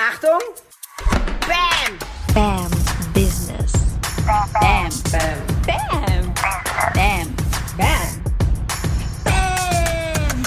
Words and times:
Achtung! 0.00 0.38
Bam! 1.40 1.98
Bam 2.32 2.70
Business. 3.12 3.72
Bam! 4.24 4.48
Bam! 4.52 4.88
Bam. 5.66 6.34
Bam. 6.34 6.34
Bam! 6.94 7.34
Bam! 9.24 10.42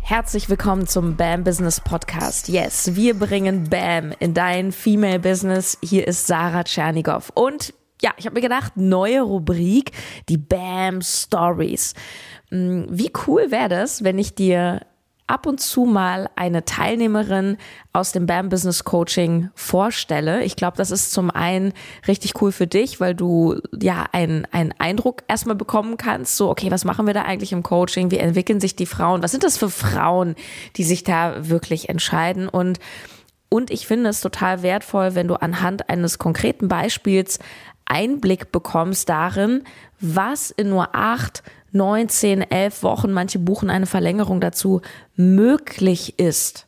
Herzlich 0.00 0.48
willkommen 0.48 0.88
zum 0.88 1.14
BAM 1.16 1.44
Business 1.44 1.80
Podcast. 1.80 2.48
Yes, 2.48 2.96
wir 2.96 3.16
bringen 3.16 3.70
BAM 3.70 4.12
in 4.18 4.34
dein 4.34 4.72
Female 4.72 5.20
Business. 5.20 5.78
Hier 5.84 6.08
ist 6.08 6.26
Sarah 6.26 6.64
Tschernigow. 6.64 7.30
Und 7.34 7.74
ja, 8.02 8.10
ich 8.16 8.26
habe 8.26 8.34
mir 8.34 8.40
gedacht, 8.40 8.72
neue 8.76 9.20
Rubrik, 9.20 9.92
die 10.28 10.38
BAM 10.38 11.00
Stories. 11.00 11.94
Hm, 12.48 12.86
Wie 12.90 13.12
cool 13.28 13.52
wäre 13.52 13.68
das, 13.68 14.02
wenn 14.02 14.18
ich 14.18 14.34
dir 14.34 14.80
ab 15.30 15.46
und 15.46 15.60
zu 15.60 15.84
mal 15.84 16.28
eine 16.34 16.64
Teilnehmerin 16.64 17.56
aus 17.92 18.10
dem 18.10 18.26
BAM 18.26 18.48
Business 18.48 18.82
Coaching 18.82 19.48
vorstelle. 19.54 20.42
Ich 20.42 20.56
glaube, 20.56 20.76
das 20.76 20.90
ist 20.90 21.12
zum 21.12 21.30
einen 21.30 21.72
richtig 22.08 22.42
cool 22.42 22.50
für 22.50 22.66
dich, 22.66 22.98
weil 23.00 23.14
du 23.14 23.60
ja 23.80 24.06
einen, 24.10 24.44
einen 24.50 24.74
Eindruck 24.78 25.22
erstmal 25.28 25.54
bekommen 25.54 25.96
kannst. 25.96 26.36
So, 26.36 26.50
okay, 26.50 26.72
was 26.72 26.84
machen 26.84 27.06
wir 27.06 27.14
da 27.14 27.22
eigentlich 27.22 27.52
im 27.52 27.62
Coaching? 27.62 28.10
Wie 28.10 28.18
entwickeln 28.18 28.60
sich 28.60 28.74
die 28.74 28.86
Frauen? 28.86 29.22
Was 29.22 29.30
sind 29.30 29.44
das 29.44 29.56
für 29.56 29.70
Frauen, 29.70 30.34
die 30.76 30.84
sich 30.84 31.04
da 31.04 31.48
wirklich 31.48 31.88
entscheiden? 31.88 32.48
Und 32.48 32.80
und 33.52 33.72
ich 33.72 33.88
finde 33.88 34.10
es 34.10 34.20
total 34.20 34.62
wertvoll, 34.62 35.16
wenn 35.16 35.26
du 35.26 35.34
anhand 35.34 35.88
eines 35.88 36.20
konkreten 36.20 36.68
Beispiels 36.68 37.40
Einblick 37.84 38.52
bekommst 38.52 39.08
darin, 39.08 39.64
was 39.98 40.52
in 40.52 40.68
nur 40.68 40.94
acht, 40.94 41.42
neun, 41.72 42.08
zehn, 42.08 42.42
elf 42.42 42.82
Wochen, 42.82 43.12
manche 43.12 43.38
buchen 43.38 43.70
eine 43.70 43.86
Verlängerung 43.86 44.40
dazu, 44.40 44.80
möglich 45.14 46.18
ist. 46.18 46.66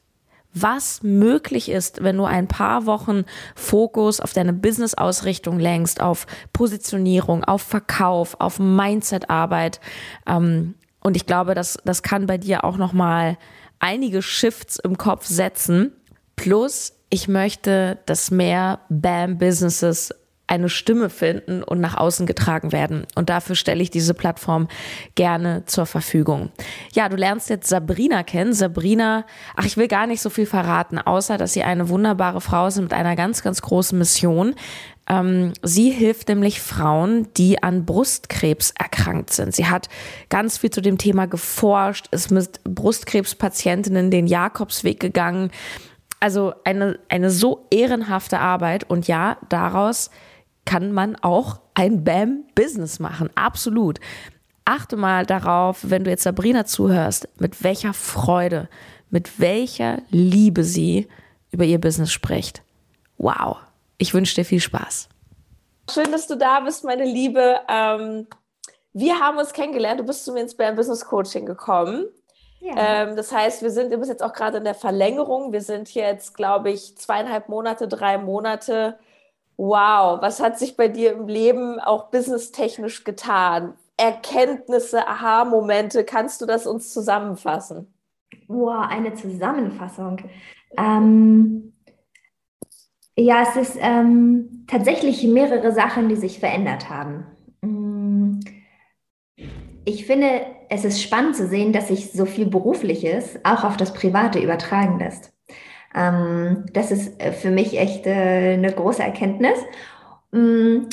Was 0.54 1.02
möglich 1.02 1.70
ist, 1.70 2.02
wenn 2.02 2.18
du 2.18 2.24
ein 2.24 2.46
paar 2.46 2.84
Wochen 2.84 3.24
Fokus 3.54 4.20
auf 4.20 4.34
deine 4.34 4.52
Business-Ausrichtung 4.52 5.58
lenkst, 5.58 6.02
auf 6.02 6.26
Positionierung, 6.52 7.42
auf 7.44 7.62
Verkauf, 7.62 8.36
auf 8.38 8.58
Mindset-Arbeit. 8.58 9.80
Ähm, 10.26 10.74
und 11.00 11.16
ich 11.16 11.26
glaube, 11.26 11.54
das, 11.54 11.78
das 11.84 12.02
kann 12.02 12.26
bei 12.26 12.36
dir 12.36 12.64
auch 12.64 12.76
nochmal 12.76 13.38
einige 13.78 14.20
Shifts 14.20 14.78
im 14.78 14.98
Kopf 14.98 15.26
setzen. 15.26 15.92
Plus, 16.36 16.94
ich 17.08 17.28
möchte, 17.28 17.98
dass 18.06 18.30
mehr 18.30 18.80
BAM-Businesses 18.90 20.14
eine 20.46 20.68
Stimme 20.68 21.08
finden 21.08 21.62
und 21.62 21.80
nach 21.80 21.96
außen 21.96 22.26
getragen 22.26 22.72
werden. 22.72 23.06
Und 23.14 23.30
dafür 23.30 23.56
stelle 23.56 23.82
ich 23.82 23.90
diese 23.90 24.12
Plattform 24.12 24.68
gerne 25.14 25.64
zur 25.66 25.86
Verfügung. 25.86 26.50
Ja, 26.92 27.08
du 27.08 27.16
lernst 27.16 27.48
jetzt 27.48 27.68
Sabrina 27.68 28.22
kennen. 28.22 28.52
Sabrina, 28.52 29.24
ach, 29.56 29.64
ich 29.64 29.76
will 29.76 29.88
gar 29.88 30.06
nicht 30.06 30.20
so 30.20 30.30
viel 30.30 30.46
verraten, 30.46 30.98
außer 30.98 31.38
dass 31.38 31.54
sie 31.54 31.62
eine 31.62 31.88
wunderbare 31.88 32.40
Frau 32.40 32.66
ist 32.66 32.78
mit 32.78 32.92
einer 32.92 33.16
ganz, 33.16 33.42
ganz 33.42 33.62
großen 33.62 33.96
Mission. 33.96 34.54
Ähm, 35.08 35.52
sie 35.62 35.90
hilft 35.90 36.28
nämlich 36.28 36.60
Frauen, 36.60 37.28
die 37.36 37.62
an 37.62 37.84
Brustkrebs 37.84 38.72
erkrankt 38.78 39.32
sind. 39.32 39.54
Sie 39.54 39.66
hat 39.66 39.88
ganz 40.28 40.58
viel 40.58 40.70
zu 40.70 40.80
dem 40.80 40.98
Thema 40.98 41.26
geforscht, 41.26 42.08
ist 42.10 42.30
mit 42.30 42.62
Brustkrebspatientinnen 42.64 44.10
den 44.10 44.26
Jakobsweg 44.26 45.00
gegangen. 45.00 45.50
Also 46.20 46.52
eine, 46.64 46.98
eine 47.08 47.30
so 47.30 47.66
ehrenhafte 47.70 48.38
Arbeit 48.38 48.88
und 48.88 49.08
ja, 49.08 49.38
daraus 49.48 50.10
kann 50.64 50.92
man 50.92 51.16
auch 51.16 51.60
ein 51.74 52.04
BAM-Business 52.04 52.98
machen. 52.98 53.30
Absolut. 53.34 53.98
Achte 54.64 54.96
mal 54.96 55.26
darauf, 55.26 55.78
wenn 55.82 56.04
du 56.04 56.10
jetzt 56.10 56.22
Sabrina 56.22 56.64
zuhörst, 56.64 57.28
mit 57.40 57.64
welcher 57.64 57.92
Freude, 57.92 58.68
mit 59.10 59.40
welcher 59.40 60.02
Liebe 60.10 60.64
sie 60.64 61.08
über 61.50 61.64
ihr 61.64 61.80
Business 61.80 62.12
spricht. 62.12 62.62
Wow. 63.18 63.58
Ich 63.98 64.14
wünsche 64.14 64.34
dir 64.34 64.44
viel 64.44 64.60
Spaß. 64.60 65.08
Schön, 65.90 66.10
dass 66.12 66.26
du 66.26 66.36
da 66.36 66.60
bist, 66.60 66.84
meine 66.84 67.04
Liebe. 67.04 67.56
Ähm, 67.68 68.26
wir 68.92 69.18
haben 69.18 69.38
uns 69.38 69.52
kennengelernt. 69.52 70.00
Du 70.00 70.04
bist 70.04 70.24
zu 70.24 70.32
mir 70.32 70.40
ins 70.40 70.56
BAM 70.56 70.76
Business 70.76 71.04
Coaching 71.04 71.44
gekommen. 71.44 72.06
Ja. 72.60 72.74
Ähm, 72.76 73.16
das 73.16 73.32
heißt, 73.32 73.62
wir 73.62 73.70
sind, 73.70 73.92
du 73.92 73.98
bist 73.98 74.10
jetzt 74.10 74.22
auch 74.22 74.32
gerade 74.32 74.58
in 74.58 74.64
der 74.64 74.74
Verlängerung. 74.74 75.52
Wir 75.52 75.60
sind 75.60 75.92
jetzt, 75.94 76.34
glaube 76.34 76.70
ich, 76.70 76.96
zweieinhalb 76.96 77.48
Monate, 77.48 77.88
drei 77.88 78.18
Monate. 78.18 78.98
Wow, 79.56 80.20
was 80.20 80.40
hat 80.40 80.58
sich 80.58 80.76
bei 80.76 80.88
dir 80.88 81.12
im 81.12 81.28
Leben 81.28 81.78
auch 81.78 82.10
businesstechnisch 82.10 83.04
getan? 83.04 83.74
Erkenntnisse, 83.96 85.06
Aha-Momente, 85.06 86.04
kannst 86.04 86.40
du 86.40 86.46
das 86.46 86.66
uns 86.66 86.92
zusammenfassen? 86.92 87.92
Wow, 88.48 88.86
eine 88.88 89.14
Zusammenfassung. 89.14 90.18
Ähm, 90.76 91.72
ja, 93.16 93.42
es 93.42 93.56
ist 93.56 93.78
ähm, 93.80 94.64
tatsächlich 94.66 95.22
mehrere 95.24 95.72
Sachen, 95.72 96.08
die 96.08 96.16
sich 96.16 96.40
verändert 96.40 96.88
haben. 96.88 97.26
Mm, 97.60 98.40
Ich 99.84 100.06
finde, 100.06 100.46
es 100.68 100.84
ist 100.84 101.02
spannend 101.02 101.36
zu 101.36 101.46
sehen, 101.48 101.72
dass 101.72 101.88
sich 101.88 102.12
so 102.12 102.24
viel 102.24 102.46
Berufliches 102.46 103.38
auch 103.44 103.64
auf 103.64 103.76
das 103.76 103.92
Private 103.92 104.38
übertragen 104.38 104.98
lässt. 104.98 105.32
Ähm, 105.94 106.66
das 106.72 106.90
ist 106.90 107.20
äh, 107.20 107.32
für 107.32 107.50
mich 107.50 107.78
echt 107.78 108.06
äh, 108.06 108.54
eine 108.54 108.72
große 108.72 109.02
Erkenntnis. 109.02 109.58
Mm, 110.32 110.88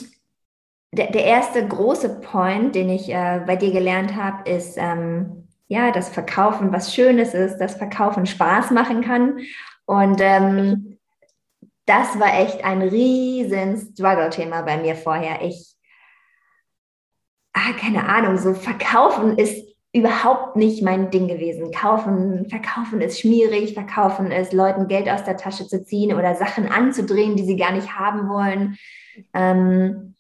Der, 0.92 1.12
der 1.12 1.24
erste 1.26 1.68
große 1.68 2.20
Point, 2.22 2.74
den 2.76 2.90
ich 2.90 3.10
äh, 3.10 3.42
bei 3.46 3.56
dir 3.56 3.72
gelernt 3.72 4.16
habe, 4.16 4.50
ist, 4.50 4.76
ähm, 4.78 5.48
ja, 5.68 5.92
dass 5.92 6.10
Verkaufen 6.10 6.72
was 6.74 6.94
Schönes 6.96 7.34
ist, 7.36 7.58
dass 7.60 7.76
Verkaufen 7.76 8.26
Spaß 8.26 8.72
machen 8.72 9.02
kann. 9.04 9.40
Und 9.86 10.20
ähm, 10.22 10.98
das 11.86 12.20
war 12.20 12.40
echt 12.40 12.64
ein 12.66 12.82
riesen 12.84 13.78
Struggle-Thema 13.78 14.64
bei 14.64 14.78
mir 14.78 14.96
vorher. 14.96 15.42
Ich, 15.44 15.76
ah, 17.54 17.74
keine 17.80 18.08
Ahnung, 18.08 18.38
so 18.38 18.54
Verkaufen 18.54 19.38
ist 19.38 19.69
überhaupt 19.92 20.56
nicht 20.56 20.84
mein 20.84 21.10
Ding 21.10 21.28
gewesen. 21.28 21.72
Kaufen, 21.72 22.48
verkaufen 22.50 23.02
ist 23.02 23.20
schmierig, 23.20 23.74
verkaufen 23.74 24.32
ist 24.32 24.54
Leuten 24.54 24.88
Geld 24.88 25.10
aus 25.10 25.24
der 25.24 25.38
Tasche 25.38 25.68
zu 25.68 25.84
ziehen 25.84 26.14
oder 26.14 26.36
Sachen 26.36 26.68
anzudrehen, 26.68 27.36
die 27.36 27.46
sie 27.46 27.58
gar 27.58 27.72
nicht 27.72 27.98
haben 27.98 28.30
wollen. 28.30 28.78
Ähm, 29.34 30.16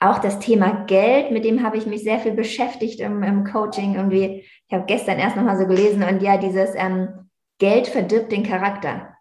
auch 0.00 0.18
das 0.18 0.40
Thema 0.40 0.84
Geld, 0.86 1.30
mit 1.30 1.44
dem 1.44 1.62
habe 1.64 1.76
ich 1.76 1.86
mich 1.86 2.02
sehr 2.02 2.18
viel 2.18 2.32
beschäftigt 2.32 2.98
im, 2.98 3.22
im 3.22 3.44
Coaching. 3.44 3.94
Irgendwie, 3.94 4.44
ich 4.66 4.74
habe 4.74 4.86
gestern 4.86 5.18
erst 5.18 5.36
nochmal 5.36 5.56
so 5.56 5.66
gelesen 5.66 6.02
und 6.02 6.20
ja, 6.20 6.36
dieses 6.38 6.70
ähm, 6.74 7.30
Geld 7.58 7.86
verdirbt 7.86 8.32
den 8.32 8.42
Charakter. 8.42 9.14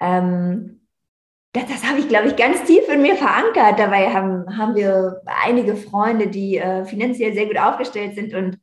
Ähm, 0.00 0.80
das, 1.52 1.66
das 1.66 1.86
habe 1.86 1.98
ich, 1.98 2.08
glaube 2.08 2.28
ich, 2.28 2.36
ganz 2.36 2.64
tief 2.64 2.88
in 2.88 3.02
mir 3.02 3.16
verankert. 3.16 3.78
Dabei 3.78 4.10
haben, 4.14 4.56
haben 4.56 4.74
wir 4.74 5.20
einige 5.44 5.76
Freunde, 5.76 6.28
die 6.28 6.56
äh, 6.56 6.86
finanziell 6.86 7.34
sehr 7.34 7.46
gut 7.46 7.58
aufgestellt 7.58 8.14
sind 8.14 8.32
und 8.32 8.58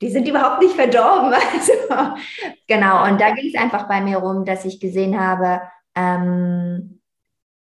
die 0.00 0.10
sind 0.10 0.26
überhaupt 0.26 0.62
nicht 0.62 0.74
verdorben. 0.74 1.34
Also, 1.52 2.22
genau, 2.66 3.04
und 3.04 3.20
da 3.20 3.32
ging 3.32 3.52
es 3.52 3.60
einfach 3.60 3.88
bei 3.88 4.00
mir 4.00 4.18
rum, 4.18 4.44
dass 4.44 4.64
ich 4.64 4.80
gesehen 4.80 5.18
habe, 5.20 5.62
ähm, 5.94 7.00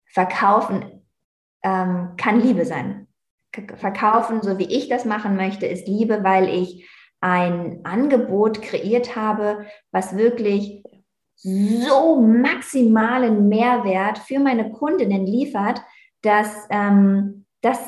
Verkaufen 0.06 1.02
ähm, 1.62 2.14
kann 2.16 2.40
Liebe 2.40 2.64
sein. 2.64 3.08
Verkaufen, 3.76 4.42
so 4.42 4.58
wie 4.58 4.64
ich 4.64 4.88
das 4.88 5.04
machen 5.04 5.36
möchte, 5.36 5.66
ist 5.66 5.86
Liebe, 5.86 6.24
weil 6.24 6.48
ich 6.48 6.88
ein 7.20 7.80
Angebot 7.84 8.62
kreiert 8.62 9.14
habe, 9.14 9.66
was 9.90 10.16
wirklich 10.16 10.82
so 11.36 12.20
maximalen 12.20 13.48
Mehrwert 13.48 14.18
für 14.18 14.38
meine 14.38 14.70
Kundinnen 14.70 15.26
liefert, 15.26 15.82
dass, 16.22 16.66
ähm, 16.70 17.46
dass, 17.60 17.78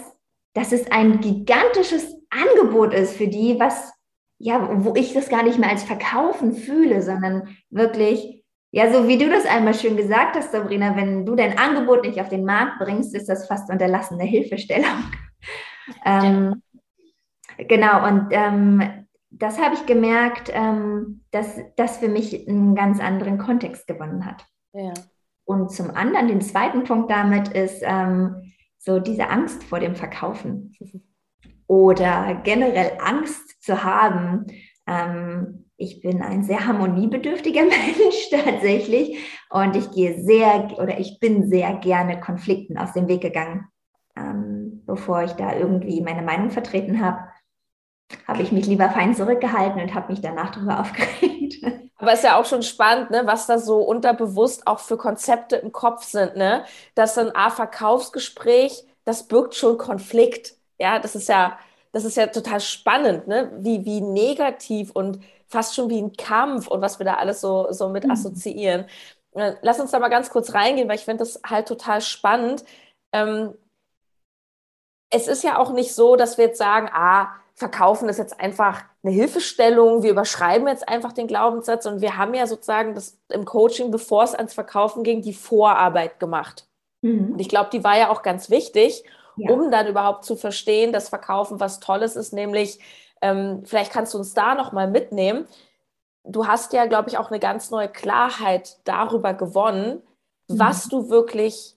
dass 0.55 0.73
es 0.73 0.91
ein 0.91 1.21
gigantisches 1.21 2.15
Angebot 2.31 2.93
ist 2.93 3.17
für 3.17 3.29
die, 3.29 3.59
was 3.59 3.94
ja, 4.39 4.85
wo 4.85 4.95
ich 4.95 5.15
das 5.15 5.29
gar 5.29 5.43
nicht 5.43 5.59
mehr 5.59 5.71
als 5.71 5.85
Verkaufen 5.85 6.55
fühle, 6.55 7.03
sondern 7.03 7.57
wirklich, 7.71 8.45
ja, 8.71 8.93
so 8.93 9.07
wie 9.07 9.19
du 9.19 9.31
das 9.31 9.47
einmal 9.47 9.75
schön 9.75 9.97
gesagt 9.97 10.37
hast, 10.37 10.53
Sabrina, 10.53 10.97
wenn 10.97 11.25
du 11.25 11.35
dein 11.35 11.59
Angebot 11.59 12.05
nicht 12.05 12.21
auf 12.21 12.29
den 12.29 12.45
Markt 12.45 12.79
bringst, 12.81 13.15
ist 13.15 13.29
das 13.29 13.47
fast 13.47 13.71
unterlassene 13.71 14.25
Hilfestellung. 14.25 15.05
ähm, 16.05 16.63
genau, 17.57 18.07
und 18.07 18.29
ähm, 18.31 19.07
das 19.31 19.61
habe 19.61 19.75
ich 19.75 19.87
gemerkt, 19.87 20.51
ähm, 20.53 21.25
dass 21.31 21.59
das 21.77 21.99
für 21.99 22.09
mich 22.09 22.49
einen 22.49 22.75
ganz 22.75 23.01
anderen 23.01 23.39
Kontext 23.39 23.87
gewonnen 23.87 24.25
hat. 24.25 24.45
Ja. 24.73 24.93
Und 25.45 25.71
zum 25.71 25.91
anderen, 25.91 26.29
den 26.29 26.41
zweiten 26.41 26.85
Punkt 26.85 27.11
damit 27.11 27.49
ist 27.49 27.83
ähm, 27.85 28.53
so 28.79 28.99
diese 28.99 29.29
Angst 29.29 29.63
vor 29.65 29.81
dem 29.81 29.95
Verkaufen 29.95 30.75
oder 31.67 32.41
generell 32.45 32.99
Angst 33.01 33.63
zu 33.63 33.83
haben. 33.83 34.47
Ähm, 34.87 35.65
ich 35.77 36.01
bin 36.01 36.23
ein 36.23 36.45
sehr 36.45 36.67
harmoniebedürftiger 36.67 37.63
Mensch 37.65 38.31
tatsächlich 38.31 39.19
und 39.51 39.77
ich 39.77 39.91
gehe 39.91 40.23
sehr 40.23 40.79
oder 40.79 40.99
ich 40.99 41.19
bin 41.21 41.49
sehr 41.49 41.75
gerne 41.75 42.21
Konflikten 42.21 42.79
aus 42.79 42.93
dem 42.93 43.09
Weg 43.09 43.23
gegangen. 43.23 43.67
Ähm, 44.17 44.83
bevor 44.87 45.25
ich 45.25 45.33
da 45.33 45.55
irgendwie 45.55 46.01
meine 46.01 46.23
Meinung 46.23 46.51
vertreten 46.51 47.01
habe, 47.05 47.19
habe 48.29 48.43
ich 48.43 48.53
mich 48.53 48.67
lieber 48.67 48.91
fein 48.91 49.15
zurückgehalten 49.15 49.81
und 49.81 49.95
habe 49.95 50.13
mich 50.13 50.21
danach 50.21 50.51
darüber 50.51 50.81
aufgeregt. 50.81 51.57
Aber 51.97 52.13
es 52.13 52.19
ist 52.19 52.25
ja 52.25 52.39
auch 52.39 52.45
schon 52.45 52.63
spannend, 52.63 53.11
ne, 53.11 53.23
was 53.25 53.47
da 53.47 53.59
so 53.59 53.79
unterbewusst 53.79 54.67
auch 54.67 54.81
für 54.81 54.97
Konzepte 54.97 55.57
im 55.57 55.73
Kopf 55.73 56.05
sind, 56.05 56.37
ne? 56.37 56.65
Dass 56.95 57.17
ein 57.17 57.35
A-Verkaufsgespräch, 57.35 58.85
das 59.05 59.27
birgt 59.27 59.55
schon 59.55 59.79
Konflikt. 59.79 60.57
Ja, 60.79 60.99
das 60.99 61.15
ist 61.15 61.29
ja, 61.29 61.59
das 61.93 62.05
ist 62.05 62.17
ja 62.17 62.27
total 62.27 62.61
spannend, 62.61 63.29
ne? 63.29 63.53
Wie, 63.59 63.85
wie 63.85 64.01
negativ 64.01 64.91
und 64.91 65.21
fast 65.47 65.75
schon 65.75 65.91
wie 65.91 66.03
ein 66.03 66.13
Kampf 66.17 66.67
und 66.69 66.81
was 66.81 66.99
wir 66.99 67.07
da 67.07 67.15
alles 67.15 67.41
so, 67.41 67.71
so 67.71 67.89
mit 67.89 68.05
mhm. 68.05 68.11
assoziieren. 68.11 68.87
Äh, 69.33 69.55
lass 69.63 69.81
uns 69.81 69.91
da 69.91 69.99
mal 69.99 70.09
ganz 70.09 70.31
kurz 70.31 70.55
reingehen, 70.55 70.89
weil 70.89 70.97
ich 70.97 71.05
finde 71.05 71.25
das 71.25 71.41
halt 71.47 71.69
total 71.69 72.01
spannend. 72.01 72.65
Ähm, 73.13 73.55
es 75.11 75.29
ist 75.29 75.45
ja 75.45 75.59
auch 75.59 75.73
nicht 75.73 75.95
so, 75.95 76.17
dass 76.17 76.39
wir 76.39 76.47
jetzt 76.47 76.59
sagen, 76.59 76.89
ah, 76.93 77.29
verkaufen 77.55 78.09
ist 78.09 78.19
jetzt 78.19 78.41
einfach 78.41 78.83
eine 79.05 79.13
Hilfestellung, 79.13 80.03
wir 80.03 80.11
überschreiben 80.11 80.67
jetzt 80.67 80.89
einfach 80.89 81.13
den 81.13 81.29
Glaubenssatz 81.29 81.87
und 81.87 82.01
wir 82.01 82.17
haben 82.17 82.35
ja 82.35 82.47
sozusagen 82.47 82.95
das 82.95 83.17
im 83.29 83.45
Coaching, 83.45 83.91
bevor 83.93 84.25
es 84.25 84.35
ans 84.35 84.55
Verkaufen 84.55 85.05
ging, 85.05 85.23
die 85.23 85.35
Vorarbeit 85.35 86.19
gemacht. 86.19 86.67
Mhm. 87.03 87.33
Und 87.33 87.39
ich 87.39 87.49
glaube, 87.49 87.71
die 87.71 87.85
war 87.85 87.97
ja 87.97 88.11
auch 88.11 88.23
ganz 88.23 88.51
wichtig, 88.51 89.05
ja. 89.37 89.51
um 89.51 89.71
dann 89.71 89.87
überhaupt 89.87 90.25
zu 90.25 90.37
verstehen, 90.37 90.93
dass 90.93 91.09
Verkaufen 91.09 91.61
was 91.61 91.81
Tolles 91.81 92.17
ist, 92.17 92.33
nämlich 92.33 92.79
ähm, 93.21 93.63
vielleicht 93.65 93.93
kannst 93.93 94.15
du 94.15 94.19
uns 94.19 94.35
da 94.35 94.55
nochmal 94.55 94.89
mitnehmen. 94.91 95.47
Du 96.25 96.47
hast 96.47 96.73
ja, 96.73 96.87
glaube 96.87 97.09
ich, 97.09 97.19
auch 97.19 97.31
eine 97.31 97.41
ganz 97.41 97.71
neue 97.71 97.89
Klarheit 97.89 98.79
darüber 98.85 99.35
gewonnen, 99.35 100.03
mhm. 100.49 100.59
was 100.59 100.89
du 100.89 101.09
wirklich 101.09 101.77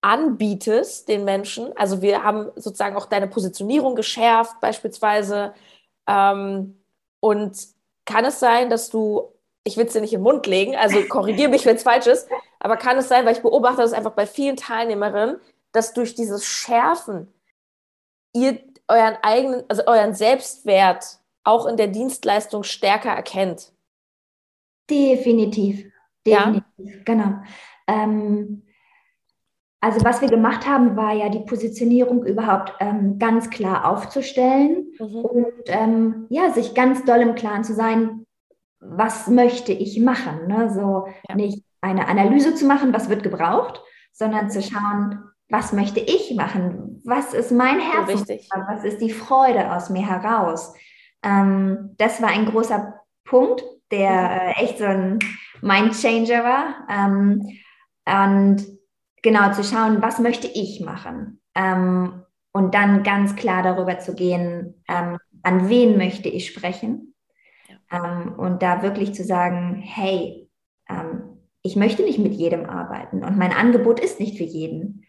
anbietest 0.00 1.08
den 1.08 1.24
Menschen. 1.24 1.74
Also 1.76 2.02
wir 2.02 2.22
haben 2.22 2.50
sozusagen 2.56 2.96
auch 2.96 3.06
deine 3.06 3.26
Positionierung 3.26 3.94
geschärft 3.94 4.60
beispielsweise. 4.60 5.54
Ähm, 6.06 6.78
und 7.20 7.56
kann 8.04 8.26
es 8.26 8.38
sein, 8.38 8.68
dass 8.68 8.90
du, 8.90 9.32
ich 9.64 9.78
will 9.78 9.86
es 9.86 9.94
dir 9.94 10.02
nicht 10.02 10.12
im 10.12 10.20
Mund 10.20 10.46
legen, 10.46 10.76
also 10.76 11.00
korrigiere 11.08 11.48
mich, 11.48 11.64
wenn 11.64 11.76
es 11.76 11.82
falsch 11.82 12.06
ist, 12.06 12.28
aber 12.60 12.76
kann 12.76 12.98
es 12.98 13.08
sein, 13.08 13.24
weil 13.24 13.34
ich 13.34 13.40
beobachte 13.40 13.80
das 13.80 13.94
einfach 13.94 14.12
bei 14.12 14.26
vielen 14.26 14.56
Teilnehmerinnen, 14.56 15.40
dass 15.74 15.92
durch 15.92 16.14
dieses 16.14 16.46
Schärfen 16.46 17.32
ihr 18.32 18.60
euren 18.88 19.16
eigenen, 19.22 19.64
also 19.68 19.86
euren 19.86 20.14
Selbstwert 20.14 21.18
auch 21.42 21.66
in 21.66 21.76
der 21.76 21.88
Dienstleistung 21.88 22.62
stärker 22.62 23.10
erkennt? 23.10 23.72
Definitiv. 24.88 25.92
Definitiv, 26.26 26.64
ja? 26.78 27.02
genau. 27.04 27.42
Ähm, 27.86 28.62
also 29.80 30.02
was 30.02 30.22
wir 30.22 30.28
gemacht 30.28 30.66
haben, 30.66 30.96
war 30.96 31.12
ja 31.12 31.28
die 31.28 31.40
Positionierung 31.40 32.24
überhaupt 32.24 32.72
ähm, 32.80 33.18
ganz 33.18 33.50
klar 33.50 33.90
aufzustellen 33.90 34.86
mhm. 34.98 35.16
und 35.16 35.62
ähm, 35.66 36.26
ja, 36.30 36.50
sich 36.52 36.74
ganz 36.74 37.04
doll 37.04 37.20
im 37.20 37.34
Klaren 37.34 37.64
zu 37.64 37.74
sein, 37.74 38.24
was 38.80 39.28
möchte 39.28 39.72
ich 39.72 40.00
machen. 40.00 40.46
Ne? 40.46 40.72
So 40.72 41.08
ja. 41.28 41.34
nicht 41.34 41.64
eine 41.82 42.08
Analyse 42.08 42.54
zu 42.54 42.64
machen, 42.64 42.94
was 42.94 43.10
wird 43.10 43.22
gebraucht, 43.22 43.82
sondern 44.12 44.50
zu 44.50 44.62
schauen, 44.62 45.22
was 45.48 45.72
möchte 45.72 46.00
ich 46.00 46.34
machen? 46.34 47.02
Was 47.04 47.34
ist 47.34 47.52
mein 47.52 47.80
Herz? 47.80 48.08
So 48.08 48.36
was 48.68 48.84
ist 48.84 49.00
die 49.00 49.10
Freude 49.10 49.72
aus 49.72 49.90
mir 49.90 50.06
heraus? 50.06 50.74
Ähm, 51.22 51.94
das 51.98 52.20
war 52.22 52.30
ein 52.30 52.46
großer 52.46 53.00
Punkt, 53.24 53.62
der 53.90 54.10
mhm. 54.10 54.30
äh, 54.30 54.50
echt 54.64 54.78
so 54.78 54.84
ein 54.84 55.18
Mindchanger 55.60 56.44
war. 56.44 56.86
Ähm, 56.88 57.58
und 58.06 58.66
genau 59.22 59.52
zu 59.52 59.64
schauen, 59.64 60.02
was 60.02 60.18
möchte 60.18 60.46
ich 60.46 60.80
machen? 60.80 61.40
Ähm, 61.54 62.22
und 62.52 62.74
dann 62.74 63.02
ganz 63.02 63.34
klar 63.36 63.62
darüber 63.62 63.98
zu 63.98 64.14
gehen, 64.14 64.82
ähm, 64.88 65.18
an 65.42 65.68
wen 65.68 65.96
möchte 65.96 66.28
ich 66.28 66.46
sprechen? 66.46 67.14
Ja. 67.68 68.20
Ähm, 68.20 68.34
und 68.38 68.62
da 68.62 68.82
wirklich 68.82 69.14
zu 69.14 69.24
sagen, 69.24 69.82
hey, 69.84 70.48
ähm, 70.88 71.38
ich 71.62 71.76
möchte 71.76 72.02
nicht 72.02 72.18
mit 72.18 72.34
jedem 72.34 72.66
arbeiten 72.68 73.24
und 73.24 73.38
mein 73.38 73.52
Angebot 73.52 73.98
ist 73.98 74.20
nicht 74.20 74.36
für 74.36 74.44
jeden. 74.44 75.03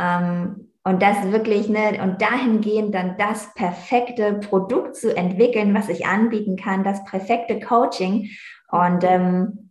Ähm, 0.00 0.70
und 0.82 1.02
das 1.02 1.30
wirklich, 1.30 1.68
ne, 1.68 2.02
und 2.02 2.22
dahingehend 2.22 2.94
dann 2.94 3.16
das 3.18 3.52
perfekte 3.54 4.34
Produkt 4.34 4.96
zu 4.96 5.14
entwickeln, 5.14 5.74
was 5.74 5.90
ich 5.90 6.06
anbieten 6.06 6.56
kann, 6.56 6.84
das 6.84 7.04
perfekte 7.04 7.60
Coaching. 7.60 8.30
Und 8.70 9.04
ähm, 9.04 9.70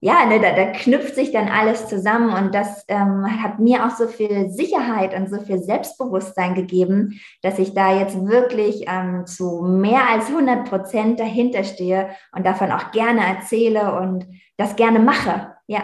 ja, 0.00 0.24
ne, 0.26 0.40
da, 0.40 0.54
da 0.54 0.66
knüpft 0.70 1.16
sich 1.16 1.32
dann 1.32 1.48
alles 1.48 1.88
zusammen 1.88 2.32
und 2.32 2.54
das 2.54 2.84
ähm, 2.88 3.26
hat 3.42 3.58
mir 3.58 3.84
auch 3.84 3.90
so 3.90 4.06
viel 4.06 4.48
Sicherheit 4.48 5.12
und 5.14 5.28
so 5.28 5.40
viel 5.40 5.58
Selbstbewusstsein 5.58 6.54
gegeben, 6.54 7.20
dass 7.42 7.58
ich 7.58 7.74
da 7.74 7.98
jetzt 7.98 8.26
wirklich 8.26 8.84
ähm, 8.86 9.26
zu 9.26 9.62
mehr 9.62 10.08
als 10.08 10.28
100 10.28 10.68
Prozent 10.68 11.20
dahinter 11.20 11.64
stehe 11.64 12.10
und 12.32 12.46
davon 12.46 12.70
auch 12.70 12.92
gerne 12.92 13.26
erzähle 13.26 14.00
und 14.00 14.24
das 14.56 14.76
gerne 14.76 15.00
mache. 15.00 15.52
Ja. 15.66 15.82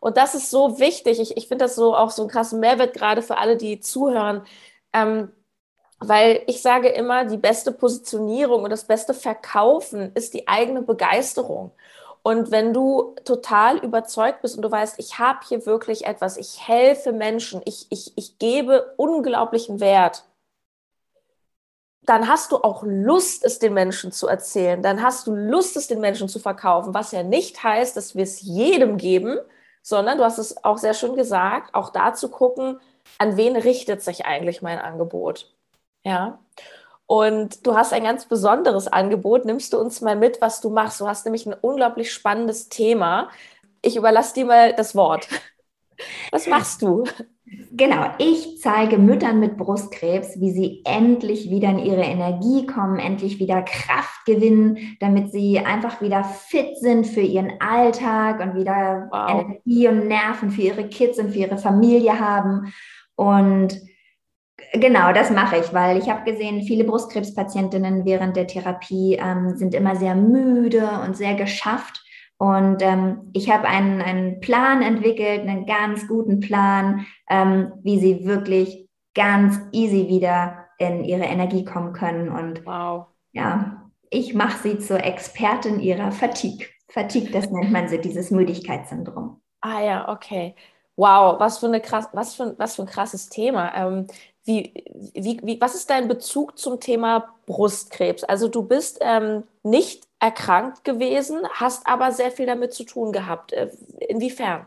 Und 0.00 0.16
das 0.16 0.34
ist 0.34 0.50
so 0.50 0.78
wichtig. 0.78 1.20
Ich, 1.20 1.36
ich 1.36 1.48
finde 1.48 1.64
das 1.64 1.74
so 1.76 1.96
auch 1.96 2.10
so 2.10 2.22
einen 2.22 2.30
krassen 2.30 2.60
Mehrwert 2.60 2.94
gerade 2.94 3.22
für 3.22 3.38
alle, 3.38 3.56
die 3.56 3.80
zuhören. 3.80 4.42
Ähm, 4.92 5.32
weil 5.98 6.42
ich 6.46 6.62
sage 6.62 6.88
immer, 6.88 7.24
die 7.24 7.38
beste 7.38 7.72
Positionierung 7.72 8.64
und 8.64 8.70
das 8.70 8.84
beste 8.84 9.14
Verkaufen 9.14 10.12
ist 10.14 10.34
die 10.34 10.46
eigene 10.46 10.82
Begeisterung. 10.82 11.72
Und 12.22 12.50
wenn 12.50 12.74
du 12.74 13.14
total 13.24 13.78
überzeugt 13.78 14.42
bist 14.42 14.56
und 14.56 14.62
du 14.62 14.70
weißt, 14.70 14.98
ich 14.98 15.18
habe 15.18 15.40
hier 15.48 15.64
wirklich 15.64 16.06
etwas, 16.06 16.36
ich 16.36 16.66
helfe 16.66 17.12
Menschen, 17.12 17.62
ich, 17.64 17.86
ich, 17.90 18.12
ich 18.16 18.38
gebe 18.38 18.94
unglaublichen 18.96 19.80
Wert, 19.80 20.24
dann 22.02 22.28
hast 22.28 22.52
du 22.52 22.56
auch 22.58 22.82
Lust, 22.84 23.44
es 23.44 23.58
den 23.58 23.74
Menschen 23.74 24.12
zu 24.12 24.28
erzählen. 24.28 24.82
Dann 24.82 25.02
hast 25.02 25.26
du 25.26 25.34
Lust, 25.34 25.76
es 25.76 25.88
den 25.88 26.00
Menschen 26.00 26.28
zu 26.28 26.38
verkaufen, 26.38 26.94
was 26.94 27.12
ja 27.12 27.22
nicht 27.22 27.62
heißt, 27.62 27.96
dass 27.96 28.14
wir 28.14 28.22
es 28.22 28.40
jedem 28.42 28.96
geben, 28.96 29.38
sondern 29.86 30.18
du 30.18 30.24
hast 30.24 30.38
es 30.38 30.64
auch 30.64 30.78
sehr 30.78 30.94
schön 30.94 31.14
gesagt, 31.14 31.72
auch 31.72 31.90
da 31.90 32.12
zu 32.12 32.28
gucken, 32.28 32.80
an 33.18 33.36
wen 33.36 33.54
richtet 33.54 34.02
sich 34.02 34.26
eigentlich 34.26 34.60
mein 34.60 34.80
Angebot. 34.80 35.54
Ja. 36.04 36.40
Und 37.06 37.64
du 37.64 37.76
hast 37.76 37.92
ein 37.92 38.02
ganz 38.02 38.26
besonderes 38.26 38.88
Angebot. 38.88 39.44
Nimmst 39.44 39.72
du 39.72 39.78
uns 39.78 40.00
mal 40.00 40.16
mit, 40.16 40.40
was 40.40 40.60
du 40.60 40.70
machst? 40.70 41.00
Du 41.00 41.06
hast 41.06 41.24
nämlich 41.24 41.46
ein 41.46 41.54
unglaublich 41.54 42.12
spannendes 42.12 42.68
Thema. 42.68 43.30
Ich 43.80 43.94
überlasse 43.94 44.34
dir 44.34 44.46
mal 44.46 44.72
das 44.72 44.96
Wort. 44.96 45.28
Was 46.32 46.48
machst 46.48 46.82
du? 46.82 47.04
Genau, 47.70 48.06
ich 48.18 48.60
zeige 48.60 48.98
Müttern 48.98 49.38
mit 49.38 49.56
Brustkrebs, 49.56 50.40
wie 50.40 50.50
sie 50.50 50.82
endlich 50.84 51.48
wieder 51.48 51.70
in 51.70 51.78
ihre 51.78 52.02
Energie 52.02 52.66
kommen, 52.66 52.98
endlich 52.98 53.38
wieder 53.38 53.62
Kraft 53.62 54.24
gewinnen, 54.26 54.96
damit 54.98 55.30
sie 55.30 55.60
einfach 55.60 56.00
wieder 56.00 56.24
fit 56.24 56.76
sind 56.78 57.06
für 57.06 57.20
ihren 57.20 57.52
Alltag 57.60 58.40
und 58.40 58.56
wieder 58.56 59.08
wow. 59.12 59.30
Energie 59.30 59.86
und 59.86 60.08
Nerven 60.08 60.50
für 60.50 60.62
ihre 60.62 60.88
Kids 60.88 61.20
und 61.20 61.30
für 61.30 61.38
ihre 61.38 61.58
Familie 61.58 62.18
haben. 62.18 62.72
Und 63.14 63.80
Genau, 64.72 65.12
das 65.12 65.30
mache 65.30 65.58
ich, 65.58 65.72
weil 65.74 65.98
ich 65.98 66.08
habe 66.08 66.30
gesehen, 66.30 66.62
viele 66.62 66.84
Brustkrebspatientinnen 66.84 68.04
während 68.04 68.36
der 68.36 68.46
Therapie 68.46 69.18
ähm, 69.20 69.56
sind 69.56 69.74
immer 69.74 69.96
sehr 69.96 70.14
müde 70.14 70.88
und 71.04 71.16
sehr 71.16 71.34
geschafft. 71.34 72.05
Und 72.38 72.82
ähm, 72.82 73.30
ich 73.32 73.50
habe 73.50 73.66
einen, 73.66 74.02
einen 74.02 74.40
Plan 74.40 74.82
entwickelt, 74.82 75.40
einen 75.40 75.64
ganz 75.66 76.06
guten 76.06 76.40
Plan, 76.40 77.06
ähm, 77.30 77.72
wie 77.82 77.98
sie 77.98 78.26
wirklich 78.26 78.88
ganz 79.14 79.58
easy 79.72 80.08
wieder 80.08 80.66
in 80.78 81.04
ihre 81.04 81.24
Energie 81.24 81.64
kommen 81.64 81.92
können. 81.94 82.28
Und 82.28 82.66
wow. 82.66 83.06
ja, 83.32 83.90
ich 84.10 84.34
mache 84.34 84.62
sie 84.62 84.78
zur 84.78 85.02
Expertin 85.02 85.80
ihrer 85.80 86.12
Fatigue. 86.12 86.66
Fatigue, 86.88 87.30
das 87.30 87.50
nennt 87.50 87.72
man 87.72 87.88
so, 87.88 87.96
dieses 87.96 88.30
Müdigkeitssyndrom. 88.30 89.40
Ah 89.60 89.82
ja, 89.82 90.08
okay. 90.08 90.54
Wow, 90.96 91.40
was 91.40 91.58
für, 91.58 91.66
eine 91.66 91.80
krass, 91.80 92.08
was 92.12 92.34
für, 92.34 92.54
was 92.58 92.76
für 92.76 92.82
ein 92.82 92.88
krasses 92.88 93.28
Thema. 93.28 93.74
Ähm, 93.74 94.06
wie, 94.44 94.72
wie, 95.14 95.40
wie, 95.42 95.60
was 95.60 95.74
ist 95.74 95.90
dein 95.90 96.08
Bezug 96.08 96.58
zum 96.58 96.78
Thema 96.80 97.34
Brustkrebs? 97.46 98.22
Also 98.24 98.48
du 98.48 98.62
bist 98.62 98.98
ähm, 99.00 99.42
nicht 99.62 100.05
erkrankt 100.20 100.84
gewesen, 100.84 101.40
hast 101.52 101.86
aber 101.86 102.12
sehr 102.12 102.30
viel 102.30 102.46
damit 102.46 102.72
zu 102.72 102.84
tun 102.84 103.12
gehabt. 103.12 103.52
Äh, 103.52 103.70
inwiefern? 104.08 104.66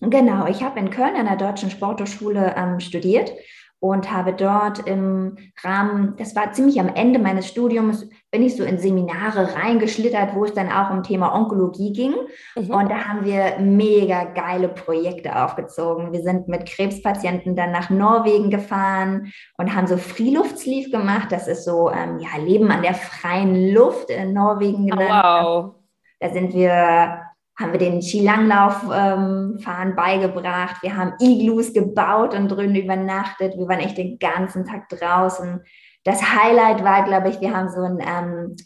Genau, 0.00 0.46
ich 0.46 0.62
habe 0.62 0.78
in 0.78 0.90
Köln 0.90 1.16
an 1.16 1.26
der 1.26 1.36
Deutschen 1.36 1.70
Sporthochschule 1.70 2.54
ähm, 2.56 2.80
studiert 2.80 3.32
und 3.80 4.10
habe 4.10 4.32
dort 4.32 4.86
im 4.86 5.36
Rahmen, 5.62 6.16
das 6.16 6.34
war 6.36 6.52
ziemlich 6.52 6.80
am 6.80 6.88
Ende 6.88 7.18
meines 7.18 7.48
Studiums, 7.48 8.08
bin 8.30 8.42
ich 8.42 8.56
so 8.56 8.62
in 8.62 8.78
Seminare 8.78 9.54
reingeschlittert, 9.54 10.34
wo 10.34 10.44
es 10.44 10.52
dann 10.52 10.70
auch 10.70 10.90
um 10.90 11.02
Thema 11.02 11.34
Onkologie 11.34 11.92
ging. 11.92 12.14
Mhm. 12.56 12.70
Und 12.70 12.90
da 12.90 13.06
haben 13.06 13.24
wir 13.24 13.58
mega 13.58 14.24
geile 14.24 14.68
Projekte 14.68 15.34
aufgezogen. 15.42 16.12
Wir 16.12 16.20
sind 16.20 16.46
mit 16.46 16.66
Krebspatienten 16.66 17.56
dann 17.56 17.72
nach 17.72 17.88
Norwegen 17.88 18.50
gefahren 18.50 19.32
und 19.56 19.74
haben 19.74 19.86
so 19.86 19.96
Freeluftsleaf 19.96 20.90
gemacht. 20.90 21.32
Das 21.32 21.48
ist 21.48 21.64
so 21.64 21.90
ähm, 21.90 22.18
ja, 22.18 22.42
Leben 22.42 22.70
an 22.70 22.82
der 22.82 22.94
freien 22.94 23.72
Luft 23.72 24.10
in 24.10 24.34
Norwegen 24.34 24.86
genannt. 24.88 25.10
wow. 25.10 25.74
Da 26.20 26.30
sind 26.30 26.52
wir 26.52 27.22
haben 27.58 27.72
wir 27.72 27.78
den 27.80 28.00
Skilanglauffahren 28.00 29.88
ähm, 29.88 29.96
beigebracht. 29.96 30.80
Wir 30.82 30.96
haben 30.96 31.14
Iglus 31.18 31.72
gebaut 31.72 32.32
und 32.32 32.48
drinnen 32.48 32.76
übernachtet. 32.76 33.56
Wir 33.56 33.66
waren 33.66 33.80
echt 33.80 33.98
den 33.98 34.18
ganzen 34.20 34.64
Tag 34.64 34.88
draußen. 34.88 35.60
Das 36.08 36.22
Highlight 36.22 36.82
war, 36.82 37.04
glaube 37.04 37.28
ich, 37.28 37.40
wir 37.40 37.54
haben 37.54 37.68
so 37.68 37.82
ein 37.82 37.98
ähm, 38.00 38.56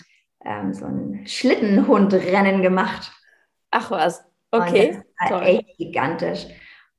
ähm, 0.44 0.72
so 0.72 0.86
ein 0.86 1.24
Schlittenhundrennen 1.26 2.62
gemacht. 2.62 3.12
Ach 3.70 3.90
was, 3.90 4.24
okay. 4.50 4.94
Und 4.94 5.04
das 5.18 5.30
war 5.30 5.42
echt 5.46 5.78
gigantisch. 5.78 6.46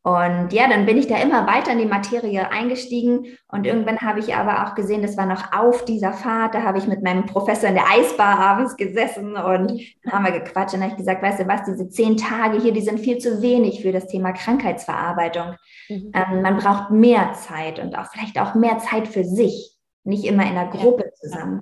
Und 0.05 0.51
ja, 0.51 0.67
dann 0.67 0.85
bin 0.85 0.97
ich 0.97 1.07
da 1.07 1.15
immer 1.17 1.47
weiter 1.47 1.71
in 1.71 1.77
die 1.77 1.85
Materie 1.85 2.51
eingestiegen 2.51 3.37
und 3.47 3.65
irgendwann 3.65 4.01
habe 4.01 4.19
ich 4.19 4.35
aber 4.35 4.65
auch 4.65 4.75
gesehen, 4.75 5.01
das 5.01 5.15
war 5.15 5.25
noch 5.25 5.53
auf 5.53 5.85
dieser 5.85 6.11
Fahrt, 6.11 6.55
da 6.55 6.63
habe 6.63 6.77
ich 6.77 6.87
mit 6.87 7.01
meinem 7.01 7.25
Professor 7.25 7.69
in 7.69 7.75
der 7.75 7.89
Eisbar 7.89 8.37
abends 8.37 8.75
gesessen 8.75 9.37
und 9.37 9.79
dann 10.03 10.11
haben 10.11 10.25
wir 10.25 10.31
gequatscht 10.33 10.73
und 10.73 10.81
dann 10.81 10.89
habe 10.89 10.91
ich 10.91 10.97
gesagt, 10.97 11.23
weißt 11.23 11.39
du 11.39 11.47
was, 11.47 11.63
diese 11.63 11.87
zehn 11.87 12.17
Tage 12.17 12.59
hier, 12.59 12.73
die 12.73 12.81
sind 12.81 12.99
viel 12.99 13.17
zu 13.19 13.41
wenig 13.41 13.81
für 13.81 13.93
das 13.93 14.07
Thema 14.07 14.33
Krankheitsverarbeitung. 14.33 15.55
Mhm. 15.87 16.11
Ähm, 16.13 16.41
man 16.41 16.57
braucht 16.57 16.91
mehr 16.91 17.31
Zeit 17.31 17.79
und 17.79 17.97
auch 17.97 18.07
vielleicht 18.11 18.37
auch 18.41 18.55
mehr 18.55 18.79
Zeit 18.79 19.07
für 19.07 19.23
sich, 19.23 19.72
nicht 20.03 20.25
immer 20.25 20.45
in 20.47 20.55
der 20.55 20.67
Gruppe 20.67 21.11
zusammen. 21.19 21.61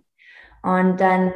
Und 0.64 1.00
dann, 1.00 1.34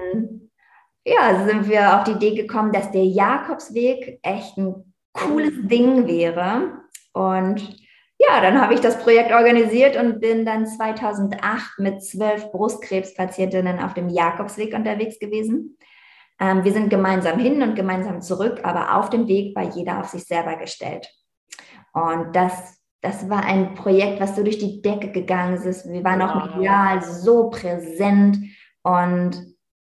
ja, 1.06 1.46
sind 1.46 1.70
wir 1.70 1.96
auf 1.96 2.04
die 2.04 2.12
Idee 2.12 2.36
gekommen, 2.36 2.72
dass 2.72 2.92
der 2.92 3.06
Jakobsweg 3.06 4.20
echt 4.22 4.58
ein 4.58 4.94
cooles 5.14 5.54
Ding 5.68 6.08
wäre 6.08 6.82
und 7.14 7.86
ja, 8.18 8.42
dann 8.42 8.62
habe 8.62 8.74
ich 8.74 8.80
das 8.80 9.00
Projekt 9.00 9.32
organisiert 9.32 9.98
und 9.98 10.22
bin 10.22 10.46
dann 10.46 10.66
2008 10.66 11.80
mit 11.80 12.04
zwölf 12.04 12.52
Brustkrebspatientinnen 12.52 13.80
auf 13.80 13.94
dem 13.94 14.10
Jakobsweg 14.10 14.74
unterwegs 14.74 15.20
gewesen. 15.20 15.78
Ähm, 16.40 16.64
wir 16.64 16.72
sind 16.72 16.90
gemeinsam 16.90 17.40
hin 17.40 17.62
und 17.62 17.76
gemeinsam 17.76 18.22
zurück, 18.22 18.62
aber 18.64 18.96
auf 18.96 19.10
dem 19.10 19.28
Weg 19.28 19.56
war 19.56 19.64
jeder 19.64 20.00
auf 20.00 20.08
sich 20.08 20.24
selber 20.24 20.56
gestellt. 20.56 21.10
Und 21.94 22.36
das, 22.36 22.82
das 23.06 23.30
war 23.30 23.46
ein 23.46 23.76
Projekt, 23.76 24.20
was 24.20 24.36
so 24.36 24.44
durch 24.44 24.58
die 24.58 24.82
Decke 24.82 25.12
gegangen 25.12 25.58
ist. 25.58 25.88
Wir 25.88 26.04
waren 26.04 26.22
wow. 26.22 26.32
auch 26.32 26.56
medial 26.56 27.04
so 27.04 27.50
präsent. 27.52 28.38
Und 28.82 29.38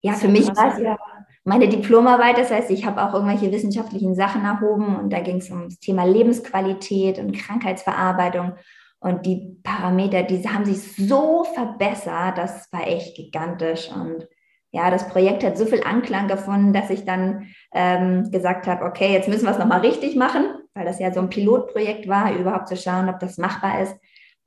ja, 0.01 0.13
für 0.13 0.27
mich 0.27 0.47
war 0.49 0.73
es 0.73 0.79
ja 0.79 0.97
meine 1.45 1.69
Diplomarbeit. 1.69 2.37
Das 2.37 2.51
heißt, 2.51 2.69
ich 2.71 2.85
habe 2.85 3.01
auch 3.01 3.13
irgendwelche 3.13 3.51
wissenschaftlichen 3.53 4.15
Sachen 4.15 4.43
erhoben 4.43 4.97
und 4.97 5.13
da 5.13 5.21
ging 5.21 5.37
es 5.37 5.49
um 5.49 5.63
das 5.63 5.79
Thema 5.79 6.05
Lebensqualität 6.05 7.17
und 7.17 7.31
Krankheitsverarbeitung. 7.31 8.53
Und 8.99 9.25
die 9.25 9.59
Parameter, 9.63 10.23
die 10.23 10.43
haben 10.49 10.65
sich 10.65 10.95
so 11.07 11.45
verbessert, 11.45 12.37
das 12.37 12.67
war 12.73 12.85
echt 12.85 13.15
gigantisch. 13.15 13.89
Und 13.95 14.27
ja, 14.71 14.91
das 14.91 15.07
Projekt 15.07 15.43
hat 15.45 15.57
so 15.57 15.65
viel 15.65 15.83
Anklang 15.83 16.27
gefunden, 16.27 16.73
dass 16.73 16.89
ich 16.89 17.05
dann 17.05 17.47
ähm, 17.73 18.29
gesagt 18.31 18.67
habe, 18.67 18.83
okay, 18.83 19.13
jetzt 19.13 19.29
müssen 19.29 19.45
wir 19.45 19.51
es 19.51 19.59
nochmal 19.59 19.81
richtig 19.81 20.17
machen, 20.17 20.47
weil 20.75 20.85
das 20.85 20.99
ja 20.99 21.11
so 21.11 21.21
ein 21.21 21.29
Pilotprojekt 21.29 22.07
war, 22.07 22.33
überhaupt 22.33 22.67
zu 22.67 22.75
schauen, 22.75 23.09
ob 23.09 23.19
das 23.19 23.37
machbar 23.37 23.81
ist. 23.81 23.95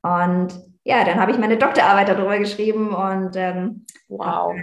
Und 0.01 0.49
ja, 0.85 1.03
dann 1.03 1.19
habe 1.19 1.31
ich 1.31 1.37
meine 1.37 1.57
Doktorarbeit 1.57 2.07
darüber 2.07 2.37
geschrieben 2.37 2.93
und 2.93 3.35
ähm, 3.35 3.85
wow. 4.07 4.55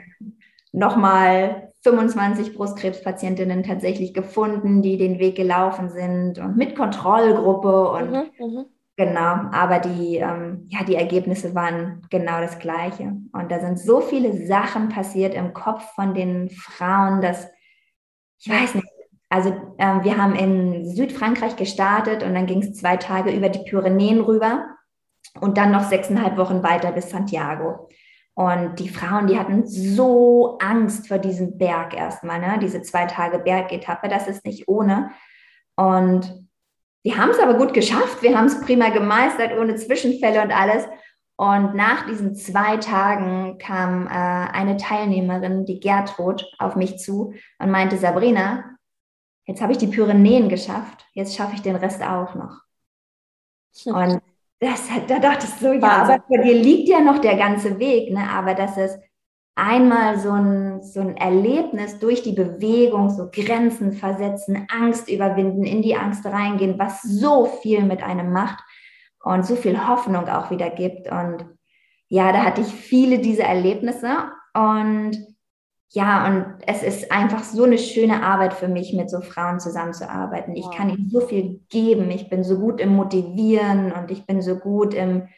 nochmal 0.72 1.72
25 1.82 2.54
Brustkrebspatientinnen 2.54 3.62
tatsächlich 3.62 4.14
gefunden, 4.14 4.80
die 4.82 4.96
den 4.96 5.18
Weg 5.18 5.36
gelaufen 5.36 5.90
sind 5.90 6.38
und 6.38 6.56
mit 6.56 6.74
Kontrollgruppe 6.74 7.90
und 7.90 8.10
mhm, 8.10 8.30
mhm, 8.38 8.64
genau, 8.96 9.50
aber 9.52 9.78
die, 9.78 10.16
ähm, 10.16 10.66
ja, 10.68 10.84
die 10.84 10.96
Ergebnisse 10.96 11.54
waren 11.54 12.02
genau 12.10 12.40
das 12.40 12.58
Gleiche. 12.58 13.16
Und 13.32 13.50
da 13.50 13.60
sind 13.60 13.78
so 13.78 14.00
viele 14.00 14.46
Sachen 14.46 14.88
passiert 14.88 15.34
im 15.34 15.52
Kopf 15.52 15.84
von 15.94 16.14
den 16.14 16.48
Frauen, 16.50 17.20
dass 17.20 17.46
ich 18.38 18.50
weiß 18.50 18.74
nicht. 18.74 18.95
Also 19.28 19.50
ähm, 19.78 20.04
wir 20.04 20.16
haben 20.18 20.34
in 20.34 20.84
Südfrankreich 20.94 21.56
gestartet 21.56 22.22
und 22.22 22.34
dann 22.34 22.46
ging 22.46 22.62
es 22.62 22.74
zwei 22.74 22.96
Tage 22.96 23.30
über 23.32 23.48
die 23.48 23.68
Pyrenäen 23.68 24.20
rüber 24.20 24.66
und 25.40 25.58
dann 25.58 25.72
noch 25.72 25.84
sechseinhalb 25.84 26.36
Wochen 26.36 26.62
weiter 26.62 26.92
bis 26.92 27.10
Santiago. 27.10 27.88
Und 28.34 28.78
die 28.78 28.90
Frauen, 28.90 29.26
die 29.26 29.38
hatten 29.38 29.66
so 29.66 30.58
Angst 30.58 31.08
vor 31.08 31.18
diesem 31.18 31.56
Berg 31.56 31.96
erstmal, 31.96 32.38
ne? 32.38 32.58
diese 32.60 32.82
zwei 32.82 33.06
Tage 33.06 33.38
Bergetappe, 33.38 34.08
das 34.08 34.28
ist 34.28 34.44
nicht 34.44 34.68
ohne. 34.68 35.10
Und 35.74 36.46
wir 37.02 37.16
haben 37.16 37.30
es 37.30 37.38
aber 37.38 37.54
gut 37.54 37.72
geschafft, 37.72 38.22
wir 38.22 38.36
haben 38.36 38.46
es 38.46 38.60
prima 38.60 38.90
gemeistert, 38.90 39.58
ohne 39.58 39.76
Zwischenfälle 39.76 40.42
und 40.42 40.52
alles. 40.52 40.84
Und 41.36 41.74
nach 41.74 42.06
diesen 42.06 42.34
zwei 42.34 42.76
Tagen 42.76 43.58
kam 43.58 44.06
äh, 44.06 44.10
eine 44.10 44.76
Teilnehmerin, 44.76 45.64
die 45.64 45.80
Gertrud, 45.80 46.44
auf 46.58 46.76
mich 46.76 46.98
zu 46.98 47.32
und 47.58 47.70
meinte, 47.70 47.96
Sabrina, 47.96 48.75
jetzt 49.46 49.60
habe 49.60 49.72
ich 49.72 49.78
die 49.78 49.86
Pyrenäen 49.86 50.48
geschafft, 50.48 51.06
jetzt 51.14 51.34
schaffe 51.36 51.54
ich 51.54 51.62
den 51.62 51.76
Rest 51.76 52.02
auch 52.02 52.34
noch. 52.34 52.60
Und 53.86 54.20
das, 54.60 54.88
da 55.06 55.18
dachte 55.18 55.46
ich 55.46 55.52
so, 55.54 55.72
ja, 55.72 55.82
aber 55.82 56.22
vor 56.26 56.38
dir 56.38 56.54
liegt 56.54 56.88
ja 56.88 57.00
noch 57.00 57.18
der 57.18 57.36
ganze 57.36 57.78
Weg, 57.78 58.12
ne? 58.12 58.28
aber 58.30 58.54
das 58.54 58.76
ist 58.76 58.98
einmal 59.54 60.18
so 60.18 60.32
ein, 60.32 60.82
so 60.82 61.00
ein 61.00 61.16
Erlebnis 61.16 61.98
durch 61.98 62.22
die 62.22 62.32
Bewegung, 62.32 63.10
so 63.10 63.30
Grenzen 63.30 63.92
versetzen, 63.92 64.66
Angst 64.70 65.08
überwinden, 65.08 65.64
in 65.64 65.82
die 65.82 65.96
Angst 65.96 66.26
reingehen, 66.26 66.78
was 66.78 67.02
so 67.02 67.46
viel 67.46 67.82
mit 67.82 68.02
einem 68.02 68.32
macht 68.32 68.62
und 69.24 69.46
so 69.46 69.56
viel 69.56 69.88
Hoffnung 69.88 70.28
auch 70.28 70.50
wieder 70.50 70.70
gibt. 70.70 71.10
Und 71.10 71.46
ja, 72.08 72.32
da 72.32 72.44
hatte 72.44 72.60
ich 72.60 72.68
viele 72.68 73.18
dieser 73.18 73.44
Erlebnisse 73.44 74.30
und 74.54 75.35
ja, 75.90 76.26
und 76.26 76.56
es 76.66 76.82
ist 76.82 77.12
einfach 77.12 77.44
so 77.44 77.64
eine 77.64 77.78
schöne 77.78 78.22
Arbeit 78.22 78.54
für 78.54 78.68
mich, 78.68 78.92
mit 78.92 79.08
so 79.08 79.20
Frauen 79.20 79.60
zusammenzuarbeiten. 79.60 80.56
Ich 80.56 80.68
kann 80.70 80.90
ihnen 80.90 81.08
so 81.08 81.20
viel 81.20 81.60
geben. 81.68 82.10
Ich 82.10 82.28
bin 82.28 82.44
so 82.44 82.58
gut 82.58 82.80
im 82.80 82.90
Motivieren 82.90 83.92
und 83.92 84.10
ich 84.10 84.26
bin 84.26 84.42
so 84.42 84.56
gut 84.56 84.94
im, 84.94 85.28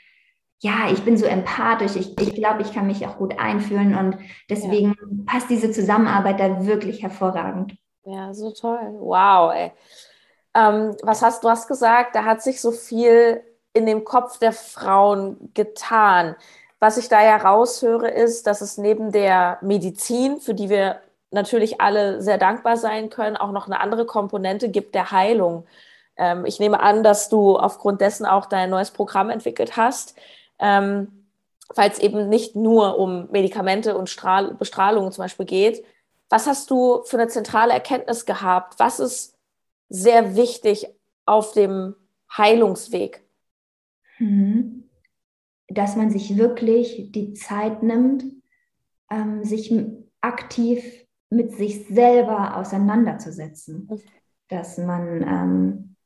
ja, 0.60 0.90
ich 0.90 1.04
bin 1.04 1.16
so 1.16 1.26
empathisch. 1.26 1.96
Ich, 1.96 2.18
ich 2.18 2.34
glaube, 2.34 2.62
ich 2.62 2.72
kann 2.72 2.86
mich 2.86 3.06
auch 3.06 3.18
gut 3.18 3.38
einfühlen 3.38 3.94
und 3.94 4.18
deswegen 4.48 4.96
ja. 4.98 5.24
passt 5.26 5.50
diese 5.50 5.70
Zusammenarbeit 5.70 6.40
da 6.40 6.66
wirklich 6.66 7.02
hervorragend. 7.02 7.76
Ja, 8.04 8.32
so 8.32 8.50
toll. 8.50 8.96
Wow, 8.98 9.52
ey. 9.52 9.72
Ähm, 10.54 10.96
was 11.02 11.22
hast 11.22 11.44
du 11.44 11.50
hast 11.50 11.68
gesagt, 11.68 12.16
da 12.16 12.24
hat 12.24 12.42
sich 12.42 12.60
so 12.60 12.72
viel 12.72 13.42
in 13.74 13.86
dem 13.86 14.04
Kopf 14.04 14.38
der 14.38 14.52
Frauen 14.52 15.52
getan. 15.54 16.36
Was 16.80 16.96
ich 16.96 17.08
da 17.08 17.22
ja 17.24 17.36
raushöre, 17.36 18.08
ist, 18.08 18.46
dass 18.46 18.60
es 18.60 18.78
neben 18.78 19.10
der 19.10 19.58
Medizin, 19.62 20.40
für 20.40 20.54
die 20.54 20.68
wir 20.68 21.00
natürlich 21.30 21.80
alle 21.80 22.22
sehr 22.22 22.38
dankbar 22.38 22.76
sein 22.76 23.10
können, 23.10 23.36
auch 23.36 23.50
noch 23.50 23.66
eine 23.66 23.80
andere 23.80 24.06
Komponente 24.06 24.68
gibt 24.68 24.94
der 24.94 25.10
Heilung. 25.10 25.66
Ähm, 26.16 26.46
ich 26.46 26.60
nehme 26.60 26.80
an, 26.80 27.02
dass 27.02 27.28
du 27.28 27.56
aufgrund 27.58 28.00
dessen 28.00 28.26
auch 28.26 28.46
dein 28.46 28.70
neues 28.70 28.92
Programm 28.92 29.28
entwickelt 29.28 29.76
hast, 29.76 30.14
ähm, 30.58 31.26
weil 31.74 31.90
es 31.90 31.98
eben 31.98 32.28
nicht 32.28 32.54
nur 32.56 32.98
um 32.98 33.28
Medikamente 33.30 33.98
und 33.98 34.08
Strahl 34.08 34.54
Bestrahlung 34.54 35.10
zum 35.12 35.24
Beispiel 35.24 35.46
geht. 35.46 35.84
Was 36.30 36.46
hast 36.46 36.70
du 36.70 37.02
für 37.04 37.18
eine 37.18 37.28
zentrale 37.28 37.72
Erkenntnis 37.72 38.24
gehabt? 38.24 38.78
Was 38.78 39.00
ist 39.00 39.34
sehr 39.88 40.36
wichtig 40.36 40.88
auf 41.26 41.52
dem 41.52 41.94
Heilungsweg? 42.30 43.22
Mhm 44.18 44.87
dass 45.68 45.96
man 45.96 46.10
sich 46.10 46.36
wirklich 46.36 47.12
die 47.12 47.34
Zeit 47.34 47.82
nimmt, 47.82 48.24
ähm, 49.10 49.44
sich 49.44 49.74
aktiv 50.20 50.82
mit 51.30 51.52
sich 51.52 51.86
selber 51.86 52.56
auseinanderzusetzen. 52.56 53.88
Dass 54.48 54.78
man 54.78 55.22
ähm, 55.22 55.96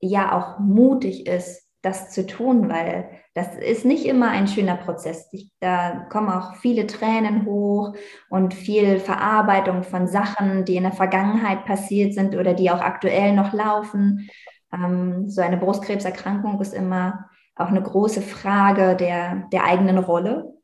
ja 0.00 0.32
auch 0.36 0.58
mutig 0.58 1.26
ist, 1.26 1.66
das 1.82 2.10
zu 2.10 2.26
tun, 2.26 2.68
weil 2.68 3.08
das 3.32 3.56
ist 3.56 3.86
nicht 3.86 4.04
immer 4.04 4.30
ein 4.30 4.48
schöner 4.48 4.76
Prozess. 4.76 5.28
Ich, 5.32 5.50
da 5.60 6.06
kommen 6.10 6.28
auch 6.28 6.56
viele 6.56 6.86
Tränen 6.86 7.46
hoch 7.46 7.94
und 8.28 8.52
viel 8.52 9.00
Verarbeitung 9.00 9.82
von 9.82 10.06
Sachen, 10.06 10.66
die 10.66 10.76
in 10.76 10.82
der 10.82 10.92
Vergangenheit 10.92 11.64
passiert 11.64 12.12
sind 12.12 12.36
oder 12.36 12.52
die 12.52 12.70
auch 12.70 12.80
aktuell 12.80 13.34
noch 13.34 13.54
laufen. 13.54 14.28
Ähm, 14.72 15.30
so 15.30 15.40
eine 15.40 15.56
Brustkrebserkrankung 15.56 16.60
ist 16.60 16.74
immer 16.74 17.30
auch 17.60 17.68
eine 17.68 17.82
große 17.82 18.22
Frage 18.22 18.96
der, 18.96 19.48
der 19.52 19.64
eigenen 19.64 19.98
Rolle. 19.98 20.54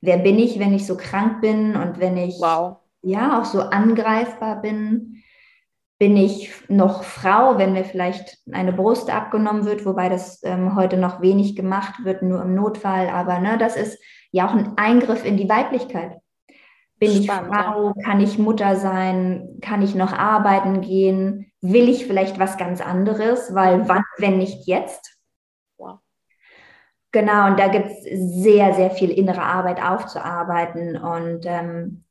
Wer 0.00 0.18
bin 0.18 0.38
ich, 0.38 0.58
wenn 0.58 0.74
ich 0.74 0.86
so 0.86 0.96
krank 0.96 1.40
bin 1.40 1.74
und 1.76 1.98
wenn 1.98 2.16
ich 2.16 2.36
wow. 2.40 2.76
ja 3.02 3.40
auch 3.40 3.44
so 3.44 3.60
angreifbar 3.60 4.60
bin? 4.60 5.22
Bin 5.98 6.16
ich 6.16 6.52
noch 6.68 7.02
Frau, 7.02 7.58
wenn 7.58 7.72
mir 7.72 7.84
vielleicht 7.84 8.38
eine 8.52 8.72
Brust 8.72 9.12
abgenommen 9.12 9.64
wird, 9.64 9.84
wobei 9.84 10.08
das 10.08 10.40
ähm, 10.44 10.76
heute 10.76 10.96
noch 10.96 11.20
wenig 11.20 11.56
gemacht 11.56 12.04
wird, 12.04 12.22
nur 12.22 12.40
im 12.40 12.54
Notfall. 12.54 13.08
Aber 13.08 13.40
ne, 13.40 13.58
das 13.58 13.74
ist 13.74 13.98
ja 14.30 14.46
auch 14.46 14.54
ein 14.54 14.74
Eingriff 14.76 15.24
in 15.24 15.36
die 15.36 15.48
Weiblichkeit. 15.48 16.16
Bin 17.00 17.24
Spannend, 17.24 17.52
ich 17.52 17.58
Frau? 17.58 17.92
Ja. 17.96 18.02
Kann 18.04 18.20
ich 18.20 18.38
Mutter 18.38 18.76
sein? 18.76 19.58
Kann 19.60 19.82
ich 19.82 19.96
noch 19.96 20.12
arbeiten 20.12 20.80
gehen? 20.80 21.50
Will 21.60 21.88
ich 21.88 22.06
vielleicht 22.06 22.38
was 22.38 22.56
ganz 22.56 22.80
anderes? 22.80 23.52
Weil 23.52 23.88
wann, 23.88 24.04
wenn 24.18 24.38
nicht 24.38 24.68
jetzt? 24.68 25.17
Genau, 27.10 27.46
und 27.46 27.58
da 27.58 27.68
gibt 27.68 27.86
es 27.86 28.42
sehr, 28.42 28.74
sehr 28.74 28.90
viel 28.90 29.10
innere 29.10 29.42
Arbeit 29.42 29.82
aufzuarbeiten. 29.82 30.96
Und 30.96 31.46
ähm, 31.46 32.04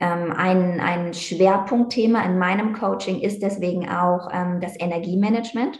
ähm, 0.00 0.32
ein, 0.36 0.80
ein 0.80 1.14
Schwerpunktthema 1.14 2.22
in 2.22 2.38
meinem 2.38 2.74
Coaching 2.74 3.20
ist 3.20 3.42
deswegen 3.42 3.88
auch 3.88 4.28
ähm, 4.32 4.60
das 4.60 4.78
Energiemanagement. 4.78 5.78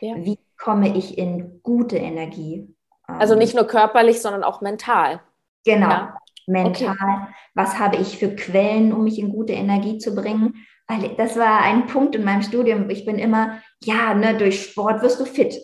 Ja. 0.00 0.16
Wie 0.16 0.38
komme 0.58 0.96
ich 0.96 1.18
in 1.18 1.60
gute 1.62 1.96
Energie? 1.96 2.74
Also 3.06 3.34
nicht 3.34 3.54
nur 3.54 3.66
körperlich, 3.66 4.22
sondern 4.22 4.44
auch 4.44 4.60
mental. 4.60 5.20
Genau. 5.64 5.88
Ja. 5.88 6.18
mental, 6.46 6.88
okay. 6.90 7.34
was 7.54 7.78
habe 7.78 7.96
ich 7.96 8.18
für 8.18 8.34
Quellen, 8.34 8.92
um 8.92 9.04
mich 9.04 9.18
in 9.18 9.30
gute 9.30 9.52
Energie 9.52 9.98
zu 9.98 10.14
bringen. 10.14 10.64
Weil 10.88 11.14
das 11.16 11.36
war 11.36 11.60
ein 11.62 11.86
Punkt 11.86 12.14
in 12.14 12.24
meinem 12.24 12.42
Studium. 12.42 12.90
Ich 12.90 13.04
bin 13.04 13.18
immer, 13.18 13.60
ja, 13.82 14.14
ne, 14.14 14.36
durch 14.36 14.62
Sport 14.62 15.02
wirst 15.02 15.20
du 15.20 15.24
fit. 15.24 15.54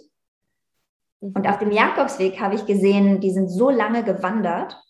Und 1.21 1.49
auf 1.49 1.59
dem 1.59 1.73
Jakobsweg 1.73 2.41
habe 2.41 2.55
ich 2.55 2.67
gesehen, 2.67 3.21
die 3.21 3.31
sind 3.31 3.49
so 3.49 3.71
lange 3.71 4.05
gewandert, 4.05 4.81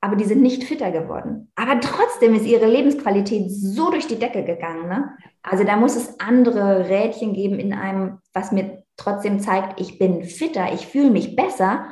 aber 0.00 0.16
die 0.16 0.24
sind 0.24 0.42
nicht 0.42 0.64
fitter 0.64 0.90
geworden. 0.90 1.50
Aber 1.54 1.80
trotzdem 1.80 2.34
ist 2.34 2.44
ihre 2.44 2.66
Lebensqualität 2.66 3.50
so 3.50 3.90
durch 3.90 4.06
die 4.06 4.18
Decke 4.18 4.44
gegangen. 4.44 4.88
Ne? 4.88 5.10
Also 5.42 5.64
da 5.64 5.76
muss 5.76 5.96
es 5.96 6.20
andere 6.20 6.88
Rädchen 6.88 7.32
geben 7.32 7.58
in 7.58 7.72
einem, 7.72 8.18
was 8.32 8.52
mir 8.52 8.82
trotzdem 8.96 9.40
zeigt, 9.40 9.80
ich 9.80 9.98
bin 9.98 10.24
fitter, 10.24 10.72
ich 10.74 10.86
fühle 10.86 11.10
mich 11.10 11.36
besser, 11.36 11.86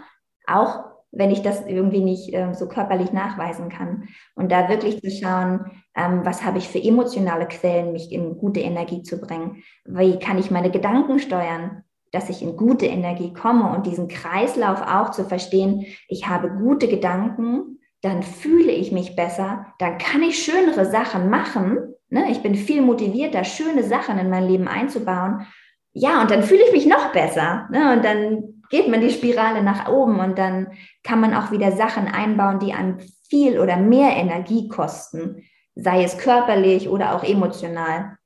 auch 0.47 0.85
wenn 1.13 1.31
ich 1.31 1.43
das 1.43 1.67
irgendwie 1.67 2.03
nicht 2.03 2.35
äh, 2.35 2.53
so 2.55 2.69
körperlich 2.69 3.13
nachweisen 3.13 3.69
kann. 3.69 4.09
Und 4.35 4.51
da 4.51 4.69
wirklich 4.69 5.01
zu 5.01 5.11
schauen, 5.11 5.71
ähm, 5.95 6.21
was 6.25 6.43
habe 6.45 6.59
ich 6.59 6.69
für 6.69 6.83
emotionale 6.83 7.47
Quellen, 7.47 7.93
mich 7.93 8.11
in 8.11 8.37
gute 8.39 8.61
Energie 8.61 9.03
zu 9.03 9.21
bringen? 9.21 9.63
Wie 9.85 10.19
kann 10.19 10.39
ich 10.39 10.51
meine 10.51 10.71
Gedanken 10.71 11.19
steuern, 11.19 11.85
dass 12.13 12.29
ich 12.29 12.43
in 12.43 12.57
gute 12.57 12.87
Energie 12.87 13.33
komme 13.33 13.75
und 13.75 13.87
diesen 13.87 14.07
Kreislauf 14.07 14.83
auch 14.83 15.11
zu 15.11 15.25
verstehen, 15.25 15.87
ich 16.09 16.29
habe 16.29 16.51
gute 16.51 16.87
Gedanken, 16.87 17.81
dann 18.03 18.23
fühle 18.23 18.73
ich 18.73 18.93
mich 18.93 19.17
besser, 19.17 19.67
dann 19.79 19.99
kann 19.99 20.23
ich 20.23 20.45
schönere 20.45 20.87
Sachen 20.87 21.31
machen. 21.31 21.95
Ne? 22.11 22.31
Ich 22.31 22.43
bin 22.43 22.55
viel 22.55 22.83
motivierter, 22.83 23.45
schöne 23.45 23.83
Sachen 23.83 24.19
in 24.19 24.29
mein 24.29 24.47
Leben 24.47 24.69
einzubauen. 24.69 25.47
Ja, 25.95 26.21
und 26.21 26.31
dann 26.31 26.43
fühle 26.43 26.65
ich 26.67 26.73
mich 26.73 26.87
noch 26.87 27.13
besser. 27.13 27.69
Ne? 27.71 27.95
Und 27.95 28.05
dann 28.05 28.63
geht 28.71 28.89
man 28.89 29.01
die 29.01 29.11
Spirale 29.11 29.63
nach 29.63 29.89
oben 29.89 30.19
und 30.19 30.39
dann 30.39 30.73
kann 31.03 31.21
man 31.21 31.35
auch 31.35 31.51
wieder 31.51 31.73
Sachen 31.73 32.09
einbauen, 32.09 32.59
die 32.59 32.73
einem 32.73 32.99
viel 33.29 33.61
oder 33.61 33.77
mehr 33.77 34.17
Energie 34.17 34.69
kosten, 34.69 35.45
sei 35.75 36.03
es 36.03 36.19
körperlich 36.19 36.89
oder 36.89 37.15
auch 37.15 37.23
emotional. 37.23 38.17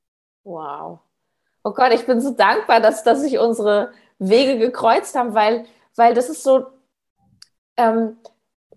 Wow. 0.45 1.01
Oh 1.67 1.73
Gott, 1.73 1.93
ich 1.93 2.07
bin 2.07 2.21
so 2.21 2.31
dankbar, 2.31 2.79
dass, 2.79 3.03
dass 3.03 3.23
sich 3.23 3.41
unsere 3.41 3.91
Wege 4.21 4.57
gekreuzt 4.57 5.17
haben, 5.17 5.35
weil, 5.35 5.65
weil 5.97 6.15
das 6.15 6.29
ist 6.29 6.45
so, 6.45 6.67
ähm, 7.77 8.19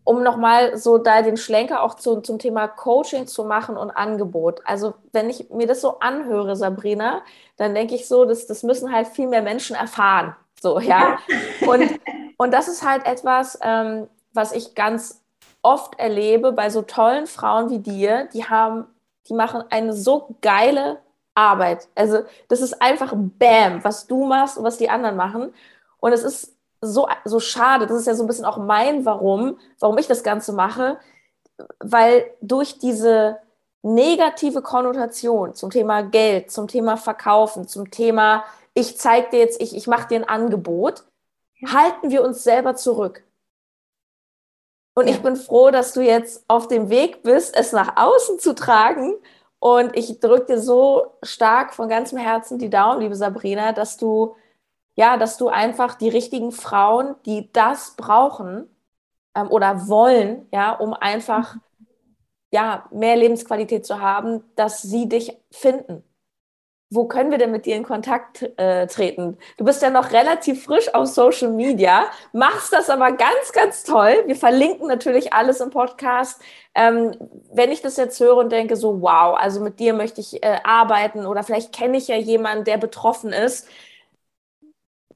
um 0.03 0.23
nochmal 0.23 0.75
so 0.75 0.97
da 0.97 1.21
den 1.21 1.37
Schlenker 1.37 1.83
auch 1.83 1.93
zu, 1.93 2.19
zum 2.21 2.39
Thema 2.39 2.67
Coaching 2.67 3.27
zu 3.27 3.43
machen 3.43 3.77
und 3.77 3.91
Angebot. 3.91 4.61
Also 4.65 4.95
wenn 5.11 5.29
ich 5.29 5.51
mir 5.51 5.67
das 5.67 5.81
so 5.81 5.99
anhöre, 5.99 6.55
Sabrina, 6.55 7.21
dann 7.57 7.75
denke 7.75 7.93
ich 7.93 8.07
so, 8.07 8.25
das, 8.25 8.47
das 8.47 8.63
müssen 8.63 8.91
halt 8.91 9.05
viel 9.05 9.27
mehr 9.27 9.43
Menschen 9.43 9.75
erfahren. 9.75 10.35
So, 10.59 10.79
ja. 10.79 11.19
Und, 11.67 11.99
und 12.37 12.51
das 12.51 12.67
ist 12.67 12.83
halt 12.83 13.05
etwas, 13.05 13.59
ähm, 13.61 14.07
was 14.33 14.51
ich 14.51 14.73
ganz 14.73 15.21
oft 15.61 15.99
erlebe 15.99 16.53
bei 16.53 16.71
so 16.71 16.81
tollen 16.81 17.27
Frauen 17.27 17.69
wie 17.69 17.77
dir, 17.77 18.27
die 18.33 18.45
haben, 18.45 18.87
die 19.27 19.35
machen 19.35 19.63
eine 19.69 19.93
so 19.93 20.35
geile 20.41 20.97
Arbeit. 21.39 21.87
Also, 21.95 22.23
das 22.47 22.61
ist 22.61 22.81
einfach 22.81 23.13
Bam, 23.15 23.83
was 23.83 24.07
du 24.07 24.25
machst 24.25 24.57
und 24.57 24.63
was 24.63 24.77
die 24.77 24.89
anderen 24.89 25.15
machen. 25.15 25.53
Und 25.99 26.13
es 26.13 26.23
ist 26.23 26.55
so, 26.81 27.07
so 27.25 27.39
schade. 27.39 27.87
Das 27.87 27.97
ist 27.97 28.07
ja 28.07 28.15
so 28.15 28.23
ein 28.23 28.27
bisschen 28.27 28.45
auch 28.45 28.57
mein 28.57 29.05
Warum, 29.05 29.57
warum 29.79 29.97
ich 29.97 30.07
das 30.07 30.23
Ganze 30.23 30.53
mache, 30.53 30.97
weil 31.79 32.25
durch 32.41 32.79
diese 32.79 33.37
negative 33.81 34.61
Konnotation 34.61 35.53
zum 35.55 35.69
Thema 35.69 36.03
Geld, 36.03 36.51
zum 36.51 36.67
Thema 36.67 36.97
Verkaufen, 36.97 37.67
zum 37.67 37.91
Thema 37.91 38.43
ich 38.73 38.97
zeige 38.97 39.29
dir 39.29 39.39
jetzt, 39.39 39.61
ich, 39.61 39.75
ich 39.75 39.87
mache 39.87 40.07
dir 40.07 40.15
ein 40.17 40.29
Angebot, 40.29 41.03
halten 41.65 42.09
wir 42.09 42.23
uns 42.23 42.43
selber 42.43 42.75
zurück. 42.75 43.23
Und 44.95 45.07
ja. 45.07 45.13
ich 45.13 45.21
bin 45.21 45.35
froh, 45.35 45.71
dass 45.71 45.93
du 45.93 46.01
jetzt 46.01 46.43
auf 46.47 46.67
dem 46.67 46.89
Weg 46.89 47.23
bist, 47.23 47.55
es 47.55 47.71
nach 47.71 47.95
außen 47.95 48.39
zu 48.39 48.53
tragen. 48.53 49.15
Und 49.59 49.95
ich 49.95 50.19
drücke 50.19 50.53
dir 50.53 50.59
so 50.59 51.17
stark 51.21 51.73
von 51.73 51.89
ganzem 51.89 52.17
Herzen 52.17 52.59
die 52.59 52.69
Daumen, 52.69 53.01
liebe 53.01 53.15
Sabrina, 53.15 53.73
dass 53.73 53.97
du, 53.97 54.35
ja, 54.95 55.17
dass 55.17 55.37
du 55.37 55.49
einfach 55.49 55.95
die 55.95 56.09
richtigen 56.09 56.51
Frauen, 56.51 57.15
die 57.25 57.51
das 57.51 57.95
brauchen 57.97 58.69
ähm, 59.35 59.49
oder 59.49 59.87
wollen, 59.87 60.47
ja, 60.51 60.71
um 60.73 60.93
einfach 60.93 61.55
mhm. 61.55 61.61
ja, 62.51 62.87
mehr 62.91 63.17
Lebensqualität 63.17 63.85
zu 63.85 63.99
haben, 63.99 64.43
dass 64.55 64.81
sie 64.81 65.09
dich 65.09 65.37
finden 65.51 66.03
wo 66.91 67.05
können 67.07 67.29
wir 67.29 67.37
denn 67.37 67.51
mit 67.51 67.65
dir 67.65 67.75
in 67.75 67.83
Kontakt 67.83 68.41
äh, 68.57 68.87
treten? 68.87 69.37
Du 69.57 69.63
bist 69.65 69.81
ja 69.81 69.91
noch 69.91 70.11
relativ 70.11 70.63
frisch 70.63 70.93
auf 70.93 71.07
Social 71.07 71.51
Media, 71.51 72.05
machst 72.33 72.73
das 72.73 72.89
aber 72.89 73.11
ganz, 73.11 73.51
ganz 73.53 73.83
toll. 73.83 74.23
Wir 74.25 74.35
verlinken 74.35 74.87
natürlich 74.87 75.31
alles 75.33 75.61
im 75.61 75.69
Podcast. 75.69 76.41
Ähm, 76.73 77.15
wenn 77.53 77.71
ich 77.71 77.81
das 77.81 77.97
jetzt 77.97 78.19
höre 78.19 78.37
und 78.37 78.51
denke, 78.51 78.75
so 78.75 79.01
wow, 79.01 79.37
also 79.37 79.59
mit 79.61 79.79
dir 79.79 79.93
möchte 79.93 80.21
ich 80.21 80.41
äh, 80.43 80.59
arbeiten 80.63 81.25
oder 81.27 81.43
vielleicht 81.43 81.73
kenne 81.73 81.97
ich 81.97 82.07
ja 82.07 82.15
jemanden, 82.15 82.63
der 82.63 82.77
betroffen 82.77 83.33
ist. 83.33 83.67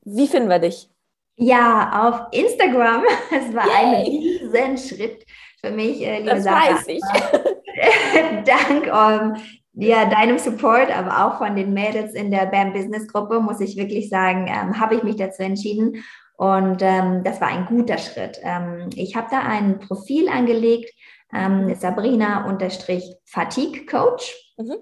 Wie 0.03 0.27
finden 0.27 0.49
wir 0.49 0.59
dich? 0.59 0.89
Ja, 1.37 2.07
auf 2.07 2.27
Instagram. 2.37 3.03
Es 3.31 3.53
war 3.55 3.65
Yay. 3.65 3.85
ein 3.85 4.05
Riesenschritt 4.05 5.25
für 5.59 5.71
mich, 5.71 6.01
äh, 6.05 6.19
liebe 6.19 6.29
Das 6.29 6.43
Sarah. 6.43 6.75
weiß 6.75 6.87
ich. 6.87 7.01
Dank 8.45 8.87
ähm, 8.87 9.62
ja, 9.75 10.05
deinem 10.05 10.37
Support, 10.37 10.95
aber 10.95 11.25
auch 11.25 11.39
von 11.39 11.55
den 11.55 11.73
Mädels 11.73 12.13
in 12.13 12.29
der 12.31 12.45
BAM 12.45 12.73
Business 12.73 13.07
Gruppe, 13.07 13.39
muss 13.39 13.59
ich 13.59 13.75
wirklich 13.75 14.09
sagen, 14.09 14.45
ähm, 14.47 14.79
habe 14.79 14.93
ich 14.95 15.03
mich 15.03 15.15
dazu 15.15 15.41
entschieden. 15.43 16.03
Und 16.37 16.81
ähm, 16.81 17.23
das 17.23 17.41
war 17.41 17.49
ein 17.49 17.65
guter 17.65 17.97
Schritt. 17.97 18.39
Ähm, 18.43 18.89
ich 18.95 19.15
habe 19.15 19.27
da 19.31 19.39
ein 19.39 19.79
Profil 19.79 20.29
angelegt, 20.29 20.93
ähm, 21.33 21.73
Sabrina-Fatigue 21.75 23.85
Coach. 23.85 24.33
Mhm. 24.57 24.75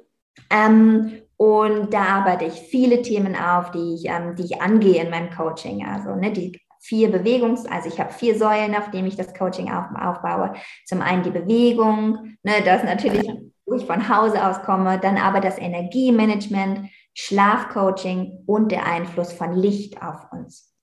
Ähm, 0.50 1.22
und 1.38 1.94
da 1.94 2.04
arbeite 2.04 2.46
ich 2.46 2.54
viele 2.54 3.02
Themen 3.02 3.36
auf, 3.36 3.72
die 3.72 3.96
ich, 3.96 4.06
ähm, 4.06 4.36
die 4.36 4.44
ich 4.44 4.62
angehe 4.62 5.04
in 5.04 5.10
meinem 5.10 5.30
Coaching. 5.30 5.86
Also 5.86 6.16
ne, 6.16 6.32
die 6.32 6.60
vier 6.80 7.10
Bewegungs-, 7.10 7.66
also 7.66 7.88
ich 7.88 8.00
habe 8.00 8.12
vier 8.12 8.38
Säulen, 8.38 8.76
auf 8.76 8.92
denen 8.92 9.08
ich 9.08 9.16
das 9.16 9.34
Coaching 9.34 9.72
auf, 9.72 9.86
aufbaue. 10.00 10.54
Zum 10.86 11.02
einen 11.02 11.24
die 11.24 11.32
Bewegung, 11.32 12.36
ne, 12.44 12.62
das 12.64 12.84
natürlich 12.84 13.28
wo 13.72 13.76
ich 13.76 13.86
von 13.86 14.10
Hause 14.10 14.46
aus 14.46 14.62
komme, 14.64 15.00
dann 15.00 15.18
aber 15.18 15.40
das 15.40 15.58
Energiemanagement, 15.58 16.90
Schlafcoaching 17.14 18.44
und 18.46 18.70
der 18.70 18.86
Einfluss 18.86 19.32
von 19.32 19.54
Licht 19.54 20.02
auf 20.02 20.32
uns. 20.34 20.74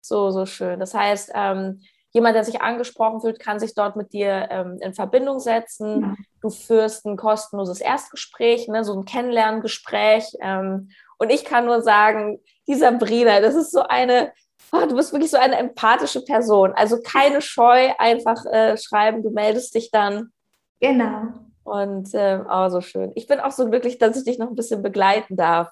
So, 0.00 0.30
so 0.30 0.46
schön. 0.46 0.78
Das 0.78 0.94
heißt, 0.94 1.32
ähm, 1.34 1.80
jemand, 2.12 2.36
der 2.36 2.44
sich 2.44 2.60
angesprochen 2.60 3.20
fühlt, 3.20 3.40
kann 3.40 3.58
sich 3.58 3.74
dort 3.74 3.96
mit 3.96 4.12
dir 4.12 4.46
ähm, 4.50 4.78
in 4.80 4.94
Verbindung 4.94 5.40
setzen. 5.40 6.02
Ja. 6.02 6.14
Du 6.40 6.50
führst 6.50 7.04
ein 7.06 7.16
kostenloses 7.16 7.80
Erstgespräch, 7.80 8.68
ne, 8.68 8.84
so 8.84 8.96
ein 8.96 9.04
Kennenlerngespräch. 9.04 10.36
Ähm, 10.40 10.90
und 11.18 11.30
ich 11.30 11.44
kann 11.44 11.66
nur 11.66 11.82
sagen, 11.82 12.38
dieser 12.68 12.92
Sabrina, 12.92 13.40
das 13.40 13.56
ist 13.56 13.72
so 13.72 13.80
eine, 13.80 14.32
oh, 14.70 14.86
du 14.86 14.94
bist 14.94 15.12
wirklich 15.12 15.32
so 15.32 15.38
eine 15.38 15.56
empathische 15.56 16.22
Person. 16.22 16.72
Also 16.76 17.00
keine 17.02 17.42
Scheu, 17.42 17.90
einfach 17.98 18.44
äh, 18.46 18.76
schreiben, 18.76 19.24
du 19.24 19.30
meldest 19.30 19.74
dich 19.74 19.90
dann. 19.90 20.30
Genau. 20.78 21.46
Und 21.66 22.14
äh, 22.14 22.38
oh, 22.48 22.68
so 22.68 22.80
schön. 22.80 23.10
Ich 23.16 23.26
bin 23.26 23.40
auch 23.40 23.50
so 23.50 23.68
glücklich, 23.68 23.98
dass 23.98 24.16
ich 24.16 24.24
dich 24.24 24.38
noch 24.38 24.48
ein 24.48 24.54
bisschen 24.54 24.82
begleiten 24.82 25.36
darf. 25.36 25.68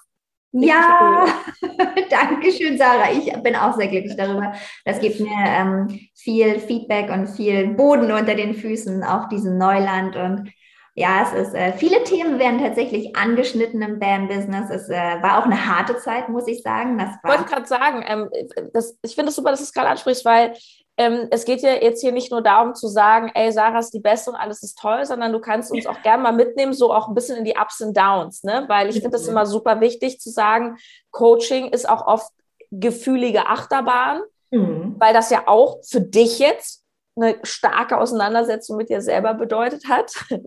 ja, 0.51 1.25
danke 2.11 2.51
schön, 2.51 2.77
Sarah. 2.77 3.13
Ich 3.13 3.33
bin 3.43 3.55
auch 3.55 3.77
sehr 3.77 3.87
glücklich 3.87 4.17
darüber. 4.17 4.53
Das 4.85 4.99
gibt 4.99 5.21
mir 5.21 5.31
ähm, 5.47 6.01
viel 6.15 6.59
Feedback 6.59 7.11
und 7.11 7.29
viel 7.29 7.69
Boden 7.75 8.11
unter 8.11 8.35
den 8.35 8.55
Füßen 8.55 9.05
auf 9.05 9.29
diesem 9.29 9.57
Neuland. 9.57 10.17
Und 10.17 10.51
ja, 10.97 11.23
es 11.23 11.33
ist, 11.33 11.55
äh, 11.55 11.73
viele 11.75 12.03
Themen 12.03 12.41
werden 12.41 12.59
tatsächlich 12.59 13.15
angeschnitten 13.15 13.81
im 13.83 14.01
BAM-Business. 14.01 14.71
Es 14.71 14.89
äh, 14.89 15.23
war 15.23 15.39
auch 15.39 15.45
eine 15.45 15.67
harte 15.67 15.97
Zeit, 15.99 16.29
muss 16.29 16.49
ich 16.49 16.63
sagen. 16.63 16.99
Das 16.99 17.11
war 17.23 17.37
wollte 17.37 17.51
gerade 17.51 17.67
sagen, 17.67 18.05
ähm, 18.07 18.31
das, 18.73 18.99
ich 19.03 19.15
finde 19.15 19.31
es 19.31 19.37
super, 19.37 19.51
dass 19.51 19.61
du 19.61 19.65
es 19.65 19.73
gerade 19.73 19.91
ansprichst, 19.91 20.25
weil 20.25 20.55
ähm, 20.97 21.27
es 21.31 21.45
geht 21.45 21.63
ja 21.63 21.73
jetzt 21.73 22.01
hier 22.01 22.13
nicht 22.13 22.31
nur 22.31 22.41
darum 22.41 22.75
zu 22.75 22.87
sagen, 22.87 23.31
ey, 23.35 23.51
Sarah 23.51 23.81
ist 23.81 23.93
die 23.93 24.01
Beste 24.01 24.31
und 24.31 24.37
alles 24.37 24.63
ist 24.63 24.79
toll, 24.79 25.05
sondern 25.05 25.33
du 25.33 25.41
kannst 25.41 25.73
uns 25.73 25.87
auch 25.87 26.01
gerne 26.03 26.23
mal 26.23 26.33
mitnehmen, 26.33 26.73
so 26.73 26.93
auch 26.93 27.09
ein 27.09 27.15
bisschen 27.15 27.37
in 27.37 27.45
die 27.45 27.57
Ups 27.61 27.81
und 27.81 27.97
Downs, 27.97 28.45
ne? 28.45 28.65
Weil 28.69 28.89
ich 28.89 28.97
finde 28.97 29.11
das 29.11 29.27
immer 29.27 29.45
super 29.45 29.81
wichtig 29.81 30.21
zu 30.21 30.31
sagen, 30.31 30.77
Coaching 31.11 31.71
ist 31.71 31.89
auch 31.89 32.07
oft 32.07 32.33
gefühlige 32.71 33.47
Achterbahn, 33.47 34.21
mhm. 34.51 34.95
weil 34.99 35.13
das 35.13 35.31
ja 35.31 35.45
auch 35.47 35.79
für 35.85 36.01
dich 36.01 36.39
jetzt 36.39 36.85
eine 37.17 37.37
starke 37.43 37.99
Auseinandersetzung 37.99 38.77
mit 38.77 38.89
dir 38.89 39.01
selber 39.01 39.35
bedeutet 39.35 39.89
hat. 39.89 40.13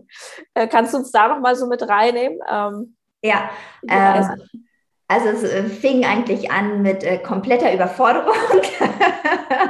Äh, 0.54 0.66
kannst 0.66 0.92
du 0.92 0.98
uns 0.98 1.10
da 1.10 1.28
noch 1.28 1.40
mal 1.40 1.54
so 1.54 1.66
mit 1.66 1.86
reinnehmen? 1.86 2.38
Ähm, 2.50 2.96
ja, 3.22 3.50
ähm, 3.88 4.67
also 5.08 5.28
es 5.28 5.42
äh, 5.42 5.64
fing 5.64 6.04
eigentlich 6.04 6.50
an 6.50 6.82
mit 6.82 7.02
äh, 7.02 7.18
kompletter 7.18 7.72
Überforderung. 7.74 8.34
ja. 8.80 8.88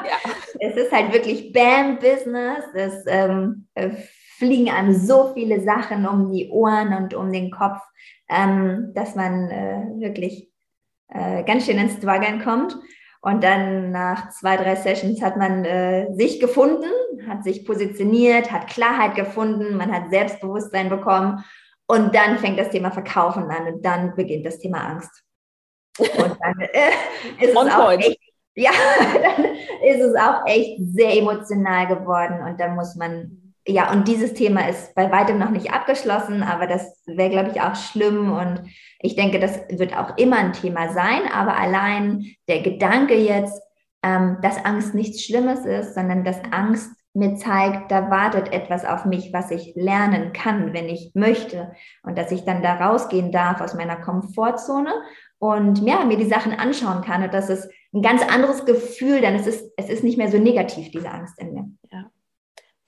Es 0.61 0.77
ist 0.77 0.91
halt 0.91 1.13
wirklich 1.13 1.53
Bam-Business. 1.53 2.65
Es 2.75 3.05
ähm, 3.07 3.69
äh, 3.75 3.91
fliegen 4.39 4.71
einem 4.71 4.93
so 4.93 5.33
viele 5.33 5.61
Sachen 5.61 6.05
um 6.05 6.33
die 6.33 6.49
Ohren 6.51 6.95
und 6.95 7.15
um 7.15 7.33
den 7.33 7.53
Kopf, 7.53 7.79
ähm, 8.29 8.91
dass 8.93 9.15
man 9.15 9.51
äh, 9.51 9.83
wirklich 10.01 10.51
äh, 11.09 11.45
ganz 11.45 11.67
schön 11.67 11.79
ins 11.79 11.95
Struggeln 11.95 12.43
kommt. 12.43 12.77
Und 13.21 13.45
dann 13.45 13.93
nach 13.93 14.31
zwei, 14.31 14.57
drei 14.57 14.75
Sessions 14.75 15.23
hat 15.23 15.37
man 15.37 15.65
äh, 15.65 16.13
sich 16.13 16.41
gefunden, 16.41 16.91
hat 17.29 17.45
sich 17.45 17.65
positioniert, 17.65 18.51
hat 18.51 18.67
Klarheit 18.67 19.15
gefunden, 19.15 19.77
man 19.77 19.93
hat 19.93 20.11
Selbstbewusstsein 20.11 20.89
bekommen. 20.89 21.45
Und 21.87 22.15
dann 22.15 22.39
fängt 22.39 22.59
das 22.59 22.71
Thema 22.71 22.91
Verkaufen 22.91 23.45
an 23.45 23.75
und 23.75 23.85
dann 23.85 24.15
beginnt 24.17 24.45
das 24.45 24.59
Thema 24.59 24.79
Angst. 24.79 25.25
Und 25.99 26.37
dann 26.41 26.61
äh, 26.61 26.91
ist 27.45 27.51
es 27.51 27.57
auch 27.57 27.93
echt, 27.93 28.21
ja, 28.55 28.71
dann 29.37 29.45
ist 29.45 30.01
es 30.01 30.15
auch 30.17 30.47
echt 30.47 30.81
sehr 30.95 31.17
emotional 31.17 31.87
geworden 31.87 32.43
und 32.47 32.59
dann 32.61 32.75
muss 32.75 32.97
man 32.97 33.39
ja, 33.69 33.93
und 33.93 34.09
dieses 34.09 34.33
Thema 34.33 34.67
ist 34.67 34.95
bei 34.95 35.13
weitem 35.13 35.39
noch 35.39 35.51
nicht 35.51 35.73
abgeschlossen, 35.73 36.43
aber 36.43 36.67
das 36.67 37.03
wäre, 37.07 37.29
glaube 37.29 37.51
ich, 37.51 37.61
auch 37.61 37.77
schlimm. 37.77 38.33
Und 38.33 38.63
ich 39.01 39.15
denke, 39.15 39.39
das 39.39 39.61
wird 39.69 39.95
auch 39.95 40.17
immer 40.17 40.39
ein 40.39 40.55
Thema 40.55 40.89
sein. 40.95 41.31
Aber 41.31 41.55
allein 41.55 42.35
der 42.49 42.63
Gedanke 42.63 43.15
jetzt, 43.15 43.63
ähm, 44.03 44.39
dass 44.41 44.65
Angst 44.65 44.95
nichts 44.95 45.23
Schlimmes 45.23 45.67
ist, 45.67 45.95
sondern 45.95 46.25
dass 46.25 46.41
Angst 46.51 46.91
mir 47.13 47.35
zeigt, 47.35 47.91
da 47.91 48.11
wartet 48.11 48.53
etwas 48.53 48.87
auf 48.87 49.05
mich, 49.05 49.33
was 49.35 49.51
ich 49.51 49.75
lernen 49.75 50.33
kann, 50.33 50.73
wenn 50.73 50.89
ich 50.89 51.11
möchte. 51.15 51.73
Und 52.03 52.17
dass 52.17 52.33
ich 52.33 52.45
dann 52.45 52.63
da 52.63 52.77
rausgehen 52.77 53.33
darf 53.33 53.61
aus 53.61 53.75
meiner 53.75 53.97
Komfortzone 53.97 54.95
und 55.39 55.79
ja, 55.87 56.05
mir 56.05 56.17
die 56.17 56.29
Sachen 56.29 56.53
anschauen 56.53 57.03
kann. 57.03 57.23
Und 57.23 57.33
das 57.33 57.49
ist 57.49 57.69
ein 57.93 58.03
ganz 58.03 58.23
anderes 58.23 58.65
Gefühl, 58.65 59.21
denn 59.21 59.35
es 59.35 59.47
ist, 59.47 59.73
es 59.77 59.89
ist 59.89 60.05
nicht 60.05 60.19
mehr 60.19 60.31
so 60.31 60.39
negativ, 60.39 60.91
diese 60.91 61.11
Angst 61.11 61.39
in 61.39 61.55
mir. 61.55 61.71
Ja 61.91 62.11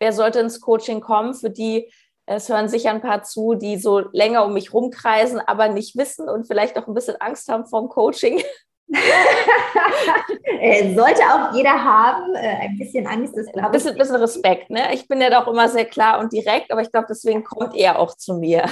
wer 0.00 0.12
sollte 0.12 0.40
ins 0.40 0.60
Coaching 0.60 1.00
kommen, 1.00 1.34
für 1.34 1.50
die 1.50 1.88
es 2.26 2.48
hören 2.48 2.68
sicher 2.68 2.90
ein 2.90 3.00
paar 3.00 3.24
zu, 3.24 3.54
die 3.54 3.76
so 3.76 4.00
länger 4.12 4.44
um 4.44 4.54
mich 4.54 4.72
rumkreisen, 4.72 5.40
aber 5.40 5.68
nicht 5.68 5.96
wissen 5.96 6.28
und 6.28 6.46
vielleicht 6.46 6.78
auch 6.78 6.86
ein 6.86 6.94
bisschen 6.94 7.16
Angst 7.20 7.48
haben 7.48 7.66
vom 7.66 7.88
Coaching. 7.88 8.42
Äh, 10.62 10.94
sollte 10.94 11.22
auch 11.22 11.54
jeder 11.54 11.72
haben. 11.72 12.34
Äh, 12.34 12.66
ein 12.66 12.76
bisschen 12.76 13.06
Angst 13.06 13.34
ist, 13.34 13.50
glaube 13.52 13.60
ich. 13.60 13.86
Ein 13.86 13.94
bisschen, 13.94 13.96
bisschen 13.96 14.16
Respekt, 14.16 14.68
ne? 14.68 14.92
Ich 14.92 15.08
bin 15.08 15.18
ja 15.20 15.30
doch 15.30 15.48
immer 15.48 15.70
sehr 15.70 15.86
klar 15.86 16.20
und 16.20 16.34
direkt, 16.34 16.70
aber 16.70 16.82
ich 16.82 16.92
glaube, 16.92 17.06
deswegen 17.08 17.44
kommt 17.44 17.74
er 17.74 17.98
auch 17.98 18.14
zu 18.14 18.34
mir. 18.34 18.66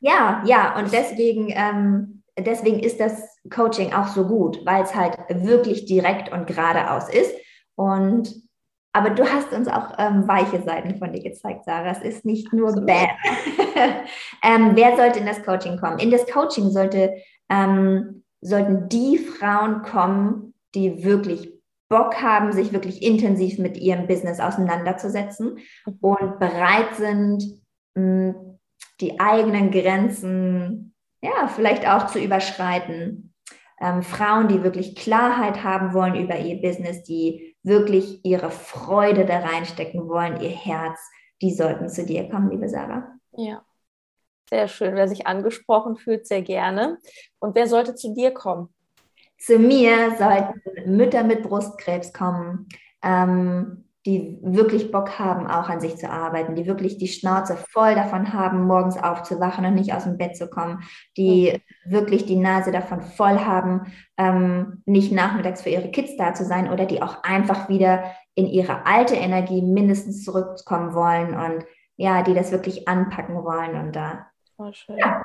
Ja, 0.00 0.42
ja, 0.46 0.76
und 0.76 0.92
deswegen, 0.92 1.50
ähm, 1.50 2.17
deswegen 2.40 2.80
ist 2.80 3.00
das 3.00 3.38
Coaching 3.50 3.92
auch 3.92 4.08
so 4.08 4.26
gut, 4.26 4.64
weil 4.64 4.82
es 4.82 4.94
halt 4.94 5.16
wirklich 5.28 5.86
direkt 5.86 6.32
und 6.32 6.46
geradeaus 6.46 7.08
ist. 7.08 7.34
Und 7.74 8.48
aber 8.92 9.10
du 9.10 9.24
hast 9.24 9.52
uns 9.52 9.68
auch 9.68 9.92
ähm, 9.98 10.26
weiche 10.26 10.62
Seiten 10.62 10.96
von 10.96 11.12
dir 11.12 11.22
gezeigt, 11.22 11.64
Sarah. 11.64 11.92
Es 11.92 12.02
ist 12.02 12.24
nicht 12.24 12.52
nur 12.52 12.72
so 12.72 12.80
bam. 12.84 13.08
ähm, 14.42 14.72
wer 14.74 14.96
sollte 14.96 15.20
in 15.20 15.26
das 15.26 15.42
Coaching 15.44 15.78
kommen? 15.78 15.98
In 15.98 16.10
das 16.10 16.26
Coaching 16.26 16.70
sollte, 16.70 17.14
ähm, 17.48 18.24
sollten 18.40 18.88
die 18.88 19.18
Frauen 19.18 19.82
kommen, 19.82 20.54
die 20.74 21.04
wirklich 21.04 21.52
Bock 21.88 22.20
haben, 22.20 22.52
sich 22.52 22.72
wirklich 22.72 23.02
intensiv 23.02 23.58
mit 23.58 23.76
ihrem 23.76 24.06
Business 24.06 24.40
auseinanderzusetzen 24.40 25.58
und 26.00 26.38
bereit 26.38 26.96
sind, 26.96 27.44
mh, 27.94 28.34
die 29.00 29.20
eigenen 29.20 29.70
Grenzen, 29.70 30.94
ja, 31.20 31.48
vielleicht 31.48 31.86
auch 31.86 32.06
zu 32.06 32.18
überschreiten. 32.18 33.34
Ähm, 33.80 34.02
Frauen, 34.02 34.48
die 34.48 34.64
wirklich 34.64 34.96
Klarheit 34.96 35.62
haben 35.62 35.94
wollen 35.94 36.16
über 36.16 36.36
ihr 36.38 36.60
Business, 36.60 37.04
die 37.04 37.56
wirklich 37.62 38.24
ihre 38.24 38.50
Freude 38.50 39.24
da 39.24 39.38
reinstecken 39.38 40.08
wollen, 40.08 40.40
ihr 40.40 40.50
Herz, 40.50 40.98
die 41.40 41.54
sollten 41.54 41.88
zu 41.88 42.04
dir 42.04 42.28
kommen, 42.28 42.50
liebe 42.50 42.68
Sarah. 42.68 43.12
Ja, 43.32 43.64
sehr 44.50 44.66
schön. 44.66 44.94
Wer 44.94 45.08
sich 45.08 45.26
angesprochen 45.26 45.96
fühlt, 45.96 46.26
sehr 46.26 46.42
gerne. 46.42 46.98
Und 47.38 47.54
wer 47.54 47.66
sollte 47.66 47.94
zu 47.94 48.14
dir 48.14 48.32
kommen? 48.32 48.74
Zu 49.38 49.58
mir 49.58 50.16
sollten 50.18 50.96
Mütter 50.96 51.22
mit 51.22 51.44
Brustkrebs 51.44 52.12
kommen, 52.12 52.68
ähm, 53.02 53.87
die 54.08 54.38
wirklich 54.40 54.90
Bock 54.90 55.18
haben, 55.18 55.46
auch 55.46 55.68
an 55.68 55.80
sich 55.80 55.98
zu 55.98 56.08
arbeiten, 56.08 56.54
die 56.54 56.66
wirklich 56.66 56.96
die 56.96 57.08
Schnauze 57.08 57.58
voll 57.58 57.94
davon 57.94 58.32
haben, 58.32 58.66
morgens 58.66 58.96
aufzuwachen 58.96 59.66
und 59.66 59.74
nicht 59.74 59.92
aus 59.92 60.04
dem 60.04 60.16
Bett 60.16 60.34
zu 60.34 60.48
kommen, 60.48 60.82
die 61.18 61.62
wirklich 61.84 62.24
die 62.24 62.36
Nase 62.36 62.72
davon 62.72 63.02
voll 63.02 63.38
haben, 63.40 63.92
ähm, 64.16 64.82
nicht 64.86 65.12
nachmittags 65.12 65.60
für 65.60 65.68
ihre 65.68 65.90
Kids 65.90 66.16
da 66.16 66.32
zu 66.32 66.46
sein 66.46 66.72
oder 66.72 66.86
die 66.86 67.02
auch 67.02 67.22
einfach 67.22 67.68
wieder 67.68 68.02
in 68.34 68.46
ihre 68.46 68.86
alte 68.86 69.14
Energie 69.14 69.60
mindestens 69.60 70.24
zurückkommen 70.24 70.94
wollen 70.94 71.34
und 71.34 71.66
ja, 71.96 72.22
die 72.22 72.32
das 72.32 72.50
wirklich 72.50 72.88
anpacken 72.88 73.44
wollen 73.44 73.76
und 73.78 73.94
da 73.94 74.26
oh, 74.56 74.70
ja, 74.96 75.22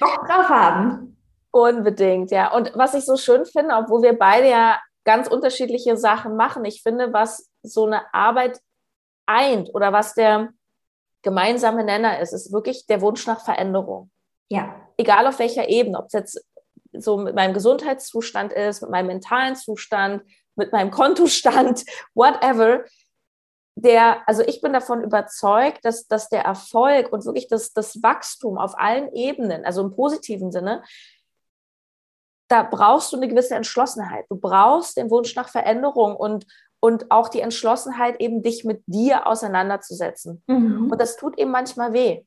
Bock 0.00 0.26
drauf 0.26 0.48
haben. 0.48 1.18
Unbedingt, 1.50 2.30
ja. 2.30 2.50
Und 2.50 2.72
was 2.74 2.94
ich 2.94 3.04
so 3.04 3.18
schön 3.18 3.44
finde, 3.44 3.74
obwohl 3.74 4.00
wir 4.00 4.18
beide 4.18 4.48
ja 4.48 4.78
ganz 5.04 5.28
unterschiedliche 5.28 5.98
Sachen 5.98 6.34
machen. 6.36 6.64
Ich 6.64 6.82
finde, 6.82 7.12
was 7.12 7.50
so 7.64 7.86
eine 7.86 8.12
Arbeit 8.14 8.60
eint 9.26 9.74
oder 9.74 9.92
was 9.92 10.14
der 10.14 10.50
gemeinsame 11.22 11.84
Nenner 11.84 12.20
ist, 12.20 12.32
ist 12.32 12.52
wirklich 12.52 12.86
der 12.86 13.00
Wunsch 13.00 13.26
nach 13.26 13.44
Veränderung. 13.44 14.10
Ja. 14.50 14.88
Egal 14.96 15.26
auf 15.26 15.38
welcher 15.38 15.68
Ebene, 15.68 15.98
ob 15.98 16.06
es 16.06 16.12
jetzt 16.12 16.46
so 16.92 17.16
mit 17.16 17.34
meinem 17.34 17.54
Gesundheitszustand 17.54 18.52
ist, 18.52 18.82
mit 18.82 18.90
meinem 18.90 19.08
mentalen 19.08 19.56
Zustand, 19.56 20.22
mit 20.54 20.72
meinem 20.72 20.90
Kontostand, 20.90 21.84
whatever. 22.14 22.84
Der, 23.76 24.22
also 24.28 24.42
ich 24.42 24.60
bin 24.60 24.72
davon 24.72 25.02
überzeugt, 25.02 25.84
dass, 25.84 26.06
dass 26.06 26.28
der 26.28 26.42
Erfolg 26.42 27.12
und 27.12 27.24
wirklich 27.24 27.48
das, 27.48 27.72
das 27.72 28.00
Wachstum 28.02 28.56
auf 28.56 28.78
allen 28.78 29.12
Ebenen, 29.14 29.64
also 29.64 29.82
im 29.82 29.90
positiven 29.90 30.52
Sinne, 30.52 30.84
da 32.48 32.62
brauchst 32.62 33.12
du 33.12 33.16
eine 33.16 33.26
gewisse 33.26 33.56
Entschlossenheit. 33.56 34.26
Du 34.28 34.36
brauchst 34.36 34.96
den 34.96 35.10
Wunsch 35.10 35.34
nach 35.34 35.48
Veränderung 35.48 36.14
und, 36.14 36.46
und 36.84 37.10
auch 37.10 37.30
die 37.30 37.40
Entschlossenheit, 37.40 38.20
eben 38.20 38.42
dich 38.42 38.62
mit 38.62 38.82
dir 38.84 39.26
auseinanderzusetzen. 39.26 40.42
Mhm. 40.46 40.90
Und 40.92 41.00
das 41.00 41.16
tut 41.16 41.38
eben 41.38 41.50
manchmal 41.50 41.94
weh. 41.94 42.24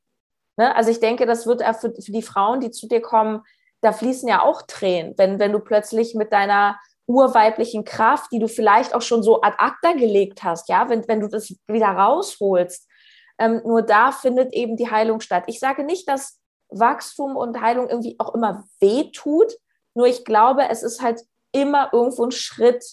Ne? 0.57 0.75
Also 0.75 0.89
ich 0.89 0.99
denke, 0.99 1.27
das 1.27 1.45
wird 1.45 1.61
für, 1.79 1.93
für 1.93 2.11
die 2.11 2.23
Frauen, 2.23 2.59
die 2.59 2.71
zu 2.71 2.87
dir 2.87 2.99
kommen, 2.99 3.43
da 3.81 3.91
fließen 3.91 4.27
ja 4.27 4.41
auch 4.41 4.63
Tränen, 4.63 5.13
wenn, 5.17 5.37
wenn 5.37 5.51
du 5.51 5.59
plötzlich 5.59 6.15
mit 6.15 6.33
deiner 6.33 6.79
urweiblichen 7.05 7.83
Kraft, 7.83 8.31
die 8.31 8.39
du 8.39 8.47
vielleicht 8.47 8.95
auch 8.95 9.03
schon 9.03 9.21
so 9.21 9.43
ad 9.43 9.57
acta 9.59 9.91
gelegt 9.91 10.41
hast, 10.41 10.69
ja, 10.69 10.89
wenn, 10.89 11.07
wenn 11.07 11.19
du 11.19 11.27
das 11.27 11.53
wieder 11.67 11.89
rausholst, 11.89 12.89
ähm, 13.37 13.61
nur 13.63 13.83
da 13.83 14.11
findet 14.11 14.53
eben 14.53 14.75
die 14.75 14.89
Heilung 14.89 15.21
statt. 15.21 15.43
Ich 15.45 15.59
sage 15.59 15.83
nicht, 15.83 16.09
dass 16.09 16.39
Wachstum 16.69 17.35
und 17.35 17.61
Heilung 17.61 17.89
irgendwie 17.89 18.15
auch 18.17 18.33
immer 18.33 18.63
weh 18.79 19.11
tut, 19.11 19.53
nur 19.93 20.07
ich 20.07 20.25
glaube, 20.25 20.67
es 20.67 20.81
ist 20.81 21.03
halt 21.03 21.21
immer 21.51 21.91
irgendwo 21.93 22.25
ein 22.25 22.31
Schritt 22.31 22.83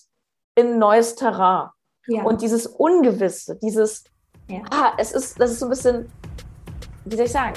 in 0.55 0.79
neues 0.79 1.14
Terrain. 1.14 1.71
Ja. 2.07 2.23
Und 2.23 2.43
dieses 2.43 2.67
Ungewisse, 2.67 3.57
dieses, 3.62 4.05
ja. 4.49 4.61
ah, 4.71 4.93
es 4.99 5.12
ist, 5.12 5.40
das 5.40 5.53
ist 5.53 5.61
so 5.61 5.67
ein 5.67 5.71
bisschen, 5.71 6.11
wie 7.05 7.17
soll 7.17 7.27
ich 7.27 7.33
sagen? 7.33 7.55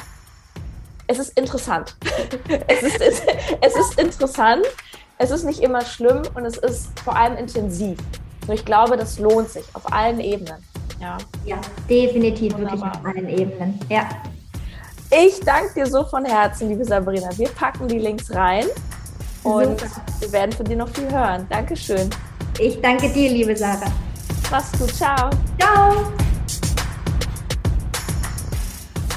Es 1.07 1.19
ist 1.19 1.37
interessant. 1.37 1.95
es, 2.67 2.83
ist, 2.83 3.01
es, 3.01 3.21
es 3.61 3.75
ist 3.75 3.99
interessant, 3.99 4.65
es 5.17 5.31
ist 5.31 5.43
nicht 5.43 5.61
immer 5.61 5.81
schlimm 5.81 6.21
und 6.35 6.45
es 6.45 6.57
ist 6.57 6.99
vor 6.99 7.15
allem 7.15 7.37
intensiv. 7.37 7.97
Und 8.47 8.53
ich 8.53 8.63
glaube, 8.63 8.95
das 8.95 9.19
lohnt 9.19 9.49
sich 9.49 9.65
auf 9.73 9.91
allen 9.91 10.19
Ebenen. 10.19 10.63
Ja, 10.99 11.17
ja 11.45 11.57
definitiv, 11.89 12.53
Wunderbar. 12.53 12.93
wirklich 12.93 12.99
auf 12.99 13.05
allen 13.05 13.29
Ebenen. 13.29 13.79
Ja. 13.89 14.09
Ich 15.09 15.39
danke 15.41 15.73
dir 15.73 15.85
so 15.87 16.03
von 16.03 16.25
Herzen, 16.25 16.69
liebe 16.69 16.83
Sabrina. 16.83 17.29
Wir 17.37 17.49
packen 17.49 17.87
die 17.87 17.99
Links 17.99 18.33
rein. 18.33 18.65
Und 19.43 19.79
Super. 19.79 20.01
wir 20.19 20.31
werden 20.33 20.51
von 20.51 20.65
dir 20.65 20.75
noch 20.75 20.89
viel 20.89 21.09
hören. 21.09 21.47
Dankeschön. 21.49 22.09
Ich 22.59 22.81
danke 22.81 23.07
dir, 23.09 23.29
liebe 23.31 23.55
Sarah. 23.55 23.91
Mach's 24.49 24.71
gut. 24.79 24.91
Ciao. 24.95 25.29
Ciao. 25.59 26.11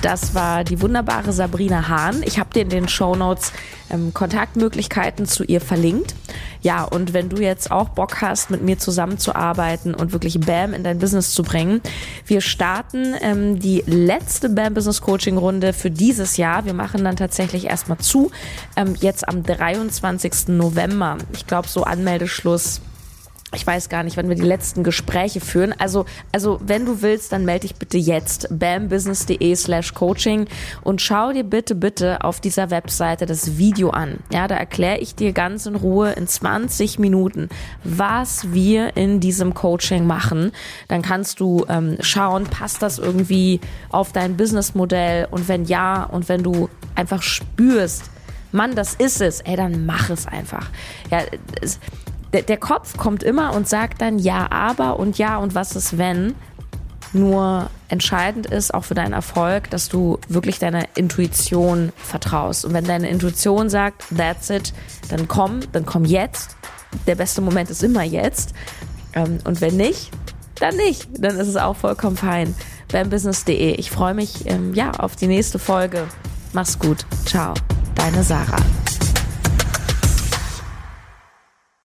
Das 0.03 0.35
war 0.35 0.63
die 0.63 0.81
wunderbare 0.83 1.33
Sabrina 1.33 1.89
Hahn. 1.89 2.23
Ich 2.25 2.39
habe 2.39 2.51
dir 2.53 2.63
in 2.63 2.69
den 2.69 2.89
Show 2.89 3.15
Notes 3.15 3.53
ähm, 3.91 4.13
Kontaktmöglichkeiten 4.13 5.25
zu 5.25 5.45
ihr 5.45 5.63
verlinkt. 5.63 6.15
Ja, 6.61 6.85
und 6.85 7.15
wenn 7.15 7.31
du 7.31 7.41
jetzt 7.41 7.71
auch 7.71 7.91
Bock 7.91 8.21
hast, 8.21 8.51
mit 8.51 8.63
mir 8.63 8.79
zusammenzuarbeiten 8.79 9.95
und 9.95 10.13
wirklich 10.13 10.39
BAM 10.41 10.75
in 10.75 10.85
dein 10.85 10.99
Business 10.99 11.33
zu 11.33 11.43
bringen, 11.43 11.81
wir 12.27 12.43
starten 12.43 13.15
ähm, 13.23 13.59
die 13.59 13.83
letzte 13.87 14.51
BAM 14.51 14.75
Business 14.75 15.01
Coaching 15.01 15.39
Runde 15.39 15.73
für 15.73 15.91
dieses 15.91 16.37
Jahr. 16.37 16.67
Wir 16.67 16.75
machen 16.75 17.05
dann 17.05 17.17
tatsächlich 17.17 17.67
erstmal 17.67 17.99
zu, 17.99 18.31
ähm, 18.77 18.97
jetzt 19.01 19.27
am 19.27 19.43
23. 19.43 20.49
November. 20.49 21.17
Ich 21.33 21.47
glaube, 21.47 21.69
so 21.69 21.85
Anmeldeschluss 21.85 22.83
ich 23.55 23.67
weiß 23.67 23.89
gar 23.89 24.05
nicht, 24.05 24.17
wann 24.17 24.29
wir 24.29 24.37
die 24.37 24.43
letzten 24.43 24.85
Gespräche 24.85 25.41
führen. 25.41 25.75
Also, 25.79 26.05
also 26.31 26.61
wenn 26.65 26.87
du 26.87 27.03
willst, 27.03 27.33
dann 27.33 27.45
melde 27.45 27.67
dich 27.67 27.75
bitte 27.75 27.99
jetzt 27.99 28.47
bambusiness.de 28.51 29.57
slash 29.57 29.93
coaching 29.95 30.47
und 30.83 31.03
schau 31.03 31.33
dir 31.33 31.43
bitte, 31.43 31.75
bitte 31.75 32.23
auf 32.23 32.41
dieser 32.41 32.71
Webseite 32.71 33.27
das 33.27 33.59
Video 33.59 33.91
an. 33.91 34.19
Ja, 34.33 34.47
da 34.47 34.55
erkläre 34.55 34.99
ich 34.99 35.17
dir 35.17 35.33
ganz 35.33 35.67
in 35.67 35.75
Ruhe 35.75 36.13
in 36.13 36.29
20 36.29 37.01
Minuten, 37.01 37.49
was 37.83 38.53
wir 38.53 38.97
in 38.97 39.19
diesem 39.19 39.53
Coaching 39.55 40.07
machen. 40.07 40.53
Dann 40.87 41.03
kannst 41.03 41.41
du 41.41 41.67
ähm, 41.69 41.97
schauen, 42.01 42.45
passt 42.45 42.83
das 42.83 42.99
irgendwie 43.01 43.61
auf 43.91 44.13
dein 44.13 44.37
Businessmodell 44.37 45.27
und 45.31 45.49
wenn 45.49 45.65
ja 45.65 46.05
und 46.05 46.29
wenn 46.29 46.45
du 46.45 46.69
einfach 46.95 47.23
spürst, 47.23 48.11
Mann, 48.53 48.75
das 48.75 48.95
ist 48.95 49.21
es, 49.21 49.41
ey, 49.43 49.57
dann 49.57 49.87
mach 49.87 50.11
es 50.11 50.27
einfach. 50.27 50.71
Ja, 51.11 51.21
es, 51.61 51.79
der, 52.33 52.43
der 52.43 52.57
Kopf 52.57 52.97
kommt 52.97 53.23
immer 53.23 53.55
und 53.55 53.69
sagt 53.69 54.01
dann 54.01 54.19
ja, 54.19 54.51
aber 54.51 54.99
und 54.99 55.19
ja 55.19 55.37
und 55.39 55.55
was 55.55 55.77
ist 55.77 55.99
wenn. 55.99 56.35
Nur 57.13 57.71
entscheidend 57.89 58.47
ist 58.47 58.73
auch 58.73 58.85
für 58.85 58.95
deinen 58.95 59.15
Erfolg, 59.15 59.69
dass 59.71 59.89
du 59.89 60.19
wirklich 60.29 60.61
deiner 60.61 60.85
Intuition 60.95 61.93
vertraust. 61.97 62.65
Und 62.65 62.73
wenn 62.73 62.85
deine 62.85 63.09
Intuition 63.09 63.69
sagt, 63.69 64.05
that's 64.17 64.49
it, 64.49 64.73
dann 65.09 65.27
komm, 65.27 65.61
dann 65.73 65.85
komm 65.85 66.05
jetzt. 66.05 66.57
Der 67.07 67.17
beste 67.17 67.41
Moment 67.41 67.69
ist 67.69 67.83
immer 67.83 68.05
jetzt. 68.05 68.55
Ähm, 69.13 69.39
und 69.45 69.61
wenn 69.61 69.77
nicht, 69.77 70.11
dann 70.61 70.77
nicht. 70.77 71.09
Dann 71.19 71.37
ist 71.37 71.49
es 71.49 71.57
auch 71.57 71.77
vollkommen 71.77 72.17
fein. 72.17 72.55
bambusiness.de. 72.93 73.75
Ich 73.75 73.91
freue 73.91 74.15
mich 74.15 74.47
ähm, 74.47 74.75
ja 74.75 74.93
auf 74.93 75.17
die 75.17 75.27
nächste 75.27 75.59
Folge. 75.59 76.07
Mach's 76.53 76.79
gut. 76.79 77.07
Ciao. 77.27 77.55
Deine 77.97 78.23
Sarah. 78.23 78.63